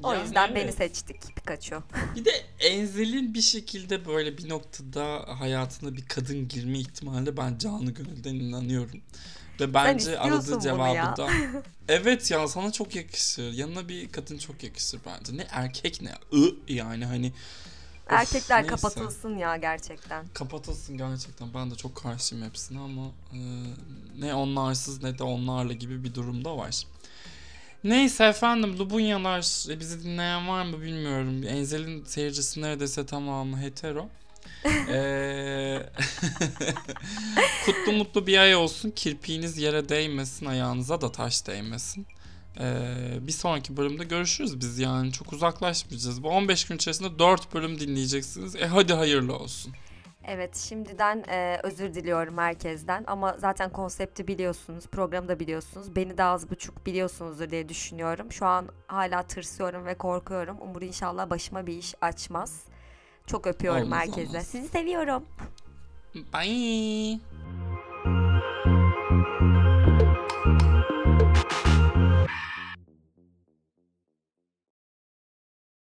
O 0.03 0.13
Yani 0.13 0.23
yüzden 0.23 0.47
evet. 0.47 0.55
beni 0.55 0.71
seçtik 0.73 1.35
Pikachu. 1.35 1.83
Bir 2.15 2.25
de 2.25 2.31
Enzel'in 2.59 3.33
bir 3.33 3.41
şekilde 3.41 4.05
böyle 4.05 4.37
bir 4.37 4.49
noktada 4.49 5.25
hayatına 5.39 5.95
bir 5.95 6.05
kadın 6.05 6.47
girme 6.47 6.79
ihtimali 6.79 7.37
ben 7.37 7.57
canı 7.57 7.91
gönülden 7.91 8.35
inanıyorum. 8.35 9.01
Ve 9.59 9.73
bence 9.73 10.19
aradığı 10.19 10.59
cevabı 10.59 10.95
ya. 10.95 11.17
da 11.17 11.29
evet 11.87 12.31
ya 12.31 12.47
sana 12.47 12.71
çok 12.71 12.95
yakışır. 12.95 13.53
Yanına 13.53 13.89
bir 13.89 14.11
kadın 14.11 14.37
çok 14.37 14.63
yakışır 14.63 14.99
bence. 15.05 15.37
Ne 15.37 15.47
erkek 15.51 16.01
ne 16.01 16.11
ı 16.39 16.55
yani 16.67 17.05
hani 17.05 17.33
Of, 18.05 18.13
Erkekler 18.13 18.57
neyse. 18.63 18.75
kapatılsın 18.75 19.37
ya 19.37 19.57
gerçekten. 19.57 20.25
kapatılsın 20.33 20.97
gerçekten. 20.97 21.53
Ben 21.53 21.71
de 21.71 21.75
çok 21.75 21.95
karşıyım 21.95 22.45
hepsine 22.45 22.79
ama 22.79 23.11
e, 23.33 23.39
ne 24.19 24.33
onlarsız 24.33 25.03
ne 25.03 25.17
de 25.17 25.23
onlarla 25.23 25.73
gibi 25.73 26.03
bir 26.03 26.13
durumda 26.15 26.57
var. 26.57 26.83
Neyse 27.87 28.23
efendim 28.23 28.79
Lubunyalar 28.79 29.71
e, 29.71 29.79
bizi 29.79 30.03
dinleyen 30.03 30.47
var 30.47 30.65
mı 30.65 30.81
bilmiyorum. 30.81 31.43
Enzel'in 31.43 32.05
seyircisi 32.05 32.61
neredeyse 32.61 33.05
tamamı 33.05 33.61
hetero. 33.61 34.09
Ee, 34.89 35.79
kutlu 37.65 37.91
mutlu 37.91 38.27
bir 38.27 38.37
ay 38.37 38.55
olsun. 38.55 38.91
Kirpiğiniz 38.91 39.57
yere 39.57 39.89
değmesin. 39.89 40.45
Ayağınıza 40.45 41.01
da 41.01 41.11
taş 41.11 41.47
değmesin. 41.47 42.07
Ee, 42.59 43.17
bir 43.21 43.31
sonraki 43.31 43.77
bölümde 43.77 44.03
görüşürüz 44.03 44.59
biz 44.59 44.79
yani. 44.79 45.11
Çok 45.11 45.33
uzaklaşmayacağız. 45.33 46.23
Bu 46.23 46.29
15 46.29 46.65
gün 46.65 46.75
içerisinde 46.75 47.19
4 47.19 47.53
bölüm 47.53 47.79
dinleyeceksiniz. 47.79 48.55
E 48.55 48.65
hadi 48.65 48.93
hayırlı 48.93 49.35
olsun. 49.35 49.73
Evet 50.27 50.55
şimdiden 50.55 51.23
e, 51.29 51.59
özür 51.63 51.93
diliyorum 51.93 52.37
herkesten 52.37 53.03
ama 53.07 53.35
zaten 53.37 53.69
konsepti 53.69 54.27
biliyorsunuz, 54.27 54.87
programı 54.87 55.27
da 55.27 55.39
biliyorsunuz. 55.39 55.95
Beni 55.95 56.17
de 56.17 56.23
az 56.23 56.49
buçuk 56.49 56.85
biliyorsunuzdur 56.85 57.49
diye 57.49 57.69
düşünüyorum. 57.69 58.31
Şu 58.31 58.45
an 58.45 58.67
hala 58.87 59.23
tırsıyorum 59.23 59.85
ve 59.85 59.95
korkuyorum. 59.95 60.57
Umur 60.61 60.81
inşallah 60.81 61.29
başıma 61.29 61.67
bir 61.67 61.77
iş 61.77 61.95
açmaz. 62.01 62.63
Çok 63.27 63.47
öpüyorum 63.47 63.81
Olmaz, 63.83 63.99
herkese. 63.99 64.29
olmaz. 64.29 64.47
Sizi 64.47 64.67
seviyorum. 64.67 65.25
Bye. 66.15 67.19